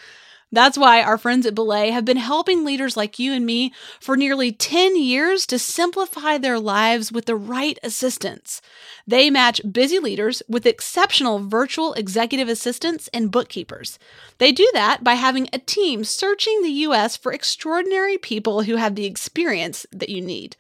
That's 0.51 0.77
why 0.77 1.01
our 1.01 1.17
friends 1.17 1.45
at 1.45 1.55
Belay 1.55 1.89
have 1.89 2.05
been 2.05 2.17
helping 2.17 2.63
leaders 2.63 2.95
like 2.95 3.19
you 3.19 3.34
and 3.34 3.45
me 3.45 3.73
for 3.99 4.15
nearly 4.15 4.51
10 4.51 4.95
years 4.95 5.45
to 5.47 5.60
simplify 5.60 6.38
their 6.38 6.60
lives 6.60 7.12
with 7.12 7.25
the 7.25 7.36
right 7.36 7.77
assistance. 7.84 8.62
They 9.08 9.29
match 9.29 9.60
busy 9.69 9.99
leaders 9.99 10.41
with 10.47 10.65
exceptional 10.65 11.39
virtual 11.39 11.93
executive 11.93 12.47
assistants 12.47 13.10
and 13.13 13.31
bookkeepers. 13.31 13.99
They 14.38 14.51
do 14.51 14.69
that 14.73 15.03
by 15.03 15.15
having 15.15 15.49
a 15.51 15.60
team 15.60 16.03
searching 16.03 16.62
the 16.62 16.71
US 16.71 17.17
for 17.17 17.34
extraordinary 17.34 18.17
people 18.17 18.63
who 18.63 18.75
have 18.77 18.95
the 18.95 19.05
experience 19.05 19.86
that 19.91 20.10
you 20.10 20.21
need. 20.21 20.55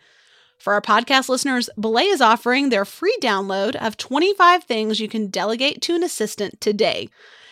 For 0.57 0.73
our 0.73 0.81
podcast 0.81 1.29
listeners, 1.29 1.69
Belay 1.79 2.05
is 2.05 2.21
offering 2.21 2.69
their 2.69 2.85
free 2.85 3.17
download 3.21 3.75
of 3.75 3.97
25 3.97 4.63
things 4.63 4.99
you 4.99 5.07
can 5.07 5.27
delegate 5.27 5.81
to 5.83 5.95
an 5.95 6.03
assistant 6.03 6.59
today. 6.59 7.09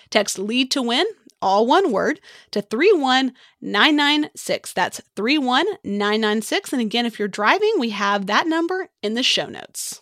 Text 0.09 0.39
LEAD 0.39 0.71
to 0.71 0.81
WIN 0.81 1.05
all 1.43 1.67
one 1.67 1.91
word, 1.91 2.19
to 2.51 2.61
31996. 2.61 4.73
That's 4.73 5.01
31996. 5.15 6.73
And 6.73 6.81
again, 6.81 7.05
if 7.05 7.19
you're 7.19 7.27
driving, 7.27 7.73
we 7.77 7.91
have 7.91 8.25
that 8.27 8.47
number 8.47 8.89
in 9.01 9.13
the 9.13 9.23
show 9.23 9.47
notes. 9.47 10.01